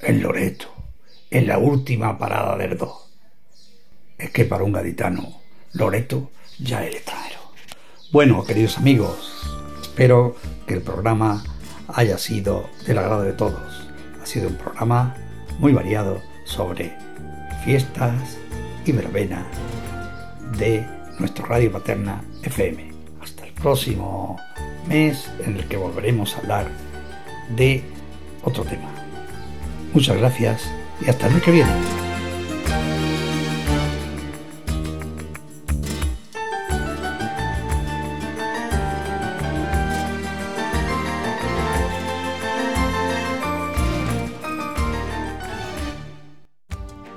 En 0.00 0.22
Loreto, 0.22 0.66
en 1.30 1.46
la 1.46 1.58
última 1.58 2.18
parada 2.18 2.56
del 2.56 2.76
dos. 2.76 3.12
Es 4.18 4.30
que 4.30 4.44
para 4.44 4.64
un 4.64 4.72
gaditano, 4.72 5.40
Loreto 5.72 6.30
ya 6.58 6.84
es 6.84 6.96
extranjero. 6.96 7.40
Bueno, 8.12 8.44
queridos 8.44 8.78
amigos, 8.78 9.53
espero 9.94 10.34
que 10.66 10.74
el 10.74 10.82
programa 10.82 11.40
haya 11.86 12.18
sido 12.18 12.68
del 12.84 12.98
agrado 12.98 13.22
de 13.22 13.32
todos. 13.32 13.88
Ha 14.20 14.26
sido 14.26 14.48
un 14.48 14.56
programa 14.56 15.14
muy 15.60 15.72
variado 15.72 16.20
sobre 16.44 16.96
fiestas, 17.64 18.36
y 18.84 18.90
verbena 18.90 19.46
de 20.58 20.84
nuestro 21.20 21.46
Radio 21.46 21.70
Paterna 21.70 22.22
FM. 22.42 22.92
Hasta 23.22 23.46
el 23.46 23.52
próximo 23.52 24.36
mes 24.88 25.30
en 25.46 25.58
el 25.58 25.68
que 25.68 25.76
volveremos 25.76 26.34
a 26.34 26.40
hablar 26.40 26.68
de 27.56 27.84
otro 28.42 28.64
tema. 28.64 28.90
Muchas 29.92 30.16
gracias 30.16 30.68
y 31.06 31.08
hasta 31.08 31.28
el 31.28 31.34
mes 31.34 31.42
que 31.44 31.52
viene. 31.52 32.03